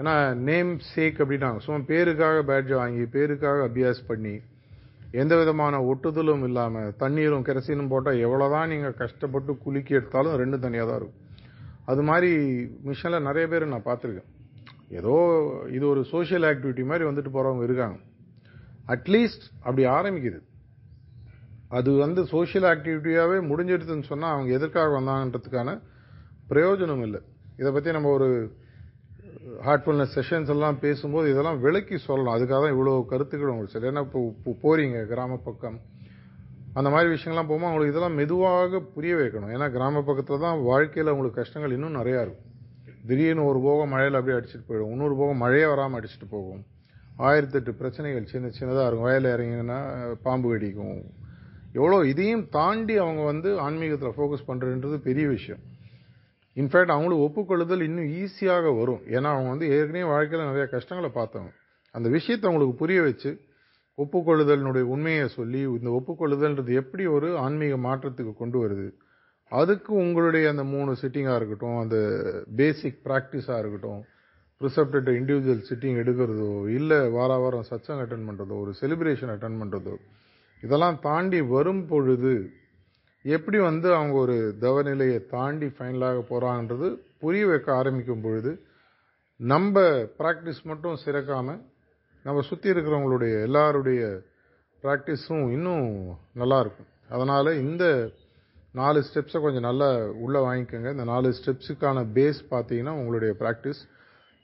ஏன்னா 0.00 0.14
நேம் 0.48 0.72
சேக் 0.90 1.16
அப்படின்னாங்க 1.22 1.60
சும்மா 1.64 1.80
பேருக்காக 1.92 2.42
பேட்ஜ் 2.50 2.72
வாங்கி 2.80 3.04
பேருக்காக 3.14 3.64
அபியாஸ் 3.68 4.02
பண்ணி 4.10 4.34
எந்த 5.22 5.34
விதமான 5.40 5.74
ஒட்டுதலும் 5.90 6.44
இல்லாமல் 6.48 6.92
தண்ணீரும் 7.02 7.46
கெரசீனும் 7.48 7.90
போட்டால் 7.92 8.20
எவ்வளோதான் 8.26 8.70
நீங்கள் 8.72 8.96
கஷ்டப்பட்டு 9.00 9.52
குலுக்கி 9.64 9.98
எடுத்தாலும் 9.98 10.36
ரெண்டும் 10.42 10.64
தனியாக 10.66 10.88
தான் 10.90 11.00
இருக்கும். 11.00 11.18
அது 11.90 12.02
மாதிரி 12.08 12.30
மிஷனில் 12.88 13.26
நிறைய 13.28 13.44
பேர் 13.52 13.72
நான் 13.72 13.88
பார்த்துருக்கேன். 13.88 14.28
ஏதோ 14.98 15.14
இது 15.76 15.84
ஒரு 15.92 16.02
சோஷியல் 16.12 16.46
ஆக்டிவிட்டி 16.50 16.84
மாதிரி 16.90 17.04
வந்துட்டு 17.08 17.32
போகிறவங்க 17.34 17.64
இருக்காங்க. 17.68 17.98
அட்லீஸ்ட் 18.94 19.44
அப்படி 19.64 19.82
ஆரம்பிக்குது. 19.96 20.38
அது 21.78 21.90
வந்து 22.04 22.20
சோஷியல் 22.34 22.66
ஆக்டிவிட்டியாகவே 22.72 23.38
முடிஞ்சிடுதுன்னு 23.50 24.10
சொன்னால் 24.12 24.34
அவங்க 24.34 24.50
எதற்காக 24.58 24.92
வந்தாங்கன்றதுக்கான 24.98 25.74
பிரயோஜனம் 26.52 27.02
இல்லை. 27.06 27.20
இதை 27.60 27.70
பற்றி 27.74 27.90
நம்ம 27.96 28.10
ஒரு 28.18 28.28
ஹார்ட்ஃபுல்னஸ் 29.66 30.14
செஷன்ஸ் 30.16 30.50
எல்லாம் 30.54 30.78
பேசும்போது 30.84 31.26
இதெல்லாம் 31.32 31.60
விளக்கி 31.66 31.96
சொல்லலாம். 32.08 32.36
அதுக்காக 32.36 32.60
தான் 32.64 32.74
இவ்வளோ 32.76 32.94
கருத்துக்கள் 33.12 33.52
உங்களுக்கு 33.52 33.76
சரி 33.76 33.90
ஏன்னா 33.90 34.04
இப்போ 34.08 34.52
போகிறீங்க 34.64 34.98
கிராம 35.12 35.38
பக்கம். 35.48 35.78
அந்த 36.78 36.88
மாதிரி 36.94 37.08
விஷயங்கள்லாம் 37.14 37.48
போகும்போது 37.50 37.68
அவங்களுக்கு 37.68 37.92
இதெல்லாம் 37.92 38.18
மெதுவாக 38.20 38.80
புரிய 38.96 39.14
வைக்கணும். 39.20 39.52
ஏன்னா 39.56 39.66
கிராம 39.76 40.02
பக்கத்தில் 40.08 40.44
தான் 40.46 40.58
வாழ்க்கையில் 40.70 41.10
அவங்களுக்கு 41.12 41.40
கஷ்டங்கள் 41.40 41.74
இன்னும் 41.76 41.98
நிறையா 42.00 42.20
இருக்கும். 42.24 42.44
திடீர்னு 43.08 43.46
ஒரு 43.50 43.60
போகம் 43.66 43.92
மழையில் 43.94 44.18
அப்படியே 44.18 44.36
அடிச்சுட்டு 44.38 44.66
போயிடும். 44.68 44.90
இன்னொரு 44.94 45.14
போகம் 45.20 45.40
மழையே 45.44 45.66
வராமல் 45.72 45.98
அடிச்சுட்டு 45.98 46.28
போகும். 46.30 46.60
ஆயிரத்தெட்டு 47.28 47.72
பிரச்சனைகள் 47.80 48.28
சின்ன 48.32 48.50
சின்னதாக 48.58 48.86
இருக்கும். 48.88 49.08
வயலில் 49.08 49.32
இறங்கினா 49.36 49.78
பாம்பு 50.26 50.48
வெடிக்கும். 50.52 51.00
எவ்வளோ 51.78 51.96
இதையும் 52.12 52.44
தாண்டி 52.58 52.94
அவங்க 53.04 53.22
வந்து 53.22 53.48
ஆன்மீகத்தில் 53.64 54.16
ஃபோக்கஸ் 54.18 54.46
பண்ணுறதுன்றது 54.50 54.98
பெரிய 55.08 55.26
விஷயம். 55.28 55.62
இன்ஃபேக்ட் 56.56 56.94
அவங்களுக்கு 56.94 57.26
ஒப்புக்கொள்ளுதல் 57.26 57.84
இன்னும் 57.88 58.08
ஈஸியாக 58.20 58.70
வரும். 58.80 59.02
ஏன்னா 59.16 59.28
அவங்க 59.34 59.48
வந்து 59.54 59.66
ஏற்கனவே 59.74 60.06
வாழ்க்கையில் 60.14 60.48
நிறைய 60.50 60.66
கஷ்டங்களை 60.76 61.10
பார்த்தவங்க. 61.18 61.52
அந்த 61.94 62.08
விஷயத்தை 62.16 62.46
அவங்களுக்கு 62.48 62.80
புரிய 62.84 63.00
வச்சு 63.08 63.30
ஒப்புக்கொள்ளுதலினுடைய 63.98 64.80
உண்மையை 64.86 65.28
சொல்லி 65.28 65.58
இந்த 65.58 65.90
ஒப்புக்கொள்ளுதல்ன்றது 65.90 66.72
எப்படி 66.74 67.06
ஒரு 67.06 67.38
ஆன்மீக 67.38 67.76
மாற்றத்துக்கு 67.76 68.34
கொண்டு 68.34 68.66
வருது? 68.66 68.88
அதுக்கு 69.52 69.94
உங்களுடைய 69.94 70.48
அந்த 70.48 70.64
மூணு 70.64 70.96
சிட்டிங்காக 71.02 71.36
இருக்கட்டும் 71.36 71.78
அந்த 71.78 71.96
பேசிக் 72.56 73.00
ப்ராக்டிஸாக 73.04 73.58
இருக்கட்டும் 73.58 74.00
ப்ரிசப்டட் 74.60 75.08
இண்டிவிஜுவல் 75.18 75.66
சிட்டிங் 75.68 75.98
எடுக்கிறதோ 76.02 76.68
இல்லை 76.70 77.08
வார 77.08 77.36
வாரம் 77.36 77.64
சச்சங் 77.70 78.02
அட்டன் 78.04 78.28
பண்ணுறதோ 78.28 78.60
ஒரு 78.60 78.74
செலிப்ரேஷன் 78.80 79.32
அட்டன் 79.34 79.60
பண்ணுறதோ 79.62 79.94
இதெல்லாம் 80.62 80.98
தாண்டி 81.00 81.40
வரும் 81.48 81.86
பொழுது 81.86 82.32
எப்படி 83.24 83.58
வந்து 83.58 83.94
அவங்க 83.94 84.14
ஒரு 84.16 84.36
தவநிலையை 84.60 85.26
தாண்டி 85.26 85.66
ஃபைனலாக 85.66 86.24
போகிறாங்கன்றது 86.28 86.88
புரிய 87.18 87.46
வைக்க 87.46 87.74
ஆரம்பிக்கும் 87.74 88.20
பொழுது 88.20 88.52
நம்ம 89.40 89.76
ப்ராக்டிஸ் 90.18 90.62
மட்டும் 90.62 90.98
சிறக்காமல் 91.04 91.60
நம்ம 92.26 92.40
சுற்றி 92.48 92.68
இருக்கிறவங்களுடைய 92.72 93.34
எல்லாருடைய 93.46 94.02
ப்ராக்டிஸும் 94.82 95.46
இன்னும் 95.56 95.86
நல்லா 96.40 96.58
இருக்கும். 96.60 96.88
அதனால் 97.14 97.50
இந்த 97.64 97.84
நாலு 98.80 98.98
ஸ்டெப்ஸை 99.08 99.38
கொஞ்சம் 99.44 99.66
நல்லா 99.68 99.88
உள்ளே 100.24 100.40
வாங்கிக்கோங்க. 100.46 100.90
இந்த 100.96 101.04
நாலு 101.12 101.28
ஸ்டெப்ஸுக்கான 101.38 102.04
பேஸ் 102.16 102.40
பார்த்தீங்கன்னா 102.50 102.94
உங்களுடைய 103.00 103.34
ப்ராக்டிஸ் 103.42 103.80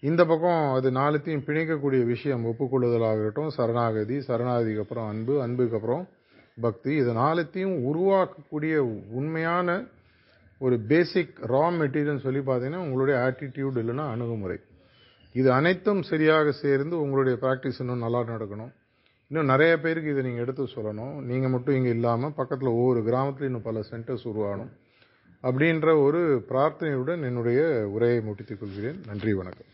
இந்த 0.02 0.22
பக்கம் 0.30 0.62
அது 0.76 0.88
நாலுத்தையும் 1.00 1.44
பிணைக்கக்கூடிய 1.48 2.02
விஷயம் 2.12 2.42
ஒப்புக்கொள்ளுதலாகட்டும் 2.50 3.52
சரணாகதி 3.56 4.16
சரணாகதிக்கு 4.28 4.84
அப்புறம் 4.84 5.08
அன்பு 5.12 5.34
அன்புக்கு 5.44 5.76
அப்புறம் 5.78 6.04
பக்தி. 6.66 6.92
இது 7.02 7.12
நாலுத்தையும் 7.22 7.76
உருவாக்கக்கூடிய 7.90 8.74
உண்மையான 9.18 9.68
ஒரு 10.60 10.76
பேசிக் 10.90 11.34
ரா 11.52 11.64
மெட்டீரியல்னு 11.80 12.24
சொல்லி 12.26 12.42
பார்த்தீங்கன்னா 12.48 12.84
உங்களுடைய 12.86 13.16
ஆட்டிடியூட் 13.26 13.80
இல்லைன்னா 13.82 14.06
அணுகுமுறை. 14.14 14.58
இது 15.38 15.48
அனைத்தும் 15.52 16.02
சரியாக 16.02 16.52
சேர்ந்து 16.62 17.00
உங்களுடைய 17.00 17.38
ப்ராக்டிஸ் 17.42 17.80
இன்னும் 17.82 18.04
நல்லா 18.04 18.20
நடக்கணும். 18.32 18.72
இன்னும் 19.30 19.50
நிறைய 19.52 19.72
பேருக்கு 19.84 20.10
இதை 20.10 20.22
நீங்கள் 20.22 20.44
எடுத்து 20.44 20.64
சொல்லணும். 20.74 21.14
நீங்கள் 21.30 21.50
மட்டும் 21.50 21.74
இங்கே 21.74 21.88
இல்லாமல் 21.88 22.34
பக்கத்தில் 22.40 22.68
ஒவ்வொரு 22.68 23.00
கிராமத்துலையும் 23.08 23.50
இன்னும் 23.52 23.68
பல 23.68 23.80
சென்டர்ஸ் 23.90 24.26
உருவாகணும். 24.32 24.72
அப்படின்ற 25.42 25.88
ஒரு 26.06 26.20
பிரார்த்தனையுடன் 26.48 27.24
என்னுடைய 27.30 27.60
உரையை 27.94 28.20
முடித்துக் 28.20 28.60
கொள்கிறேன். 28.60 29.00
நன்றி 29.06 29.34
வணக்கம். 29.34 29.70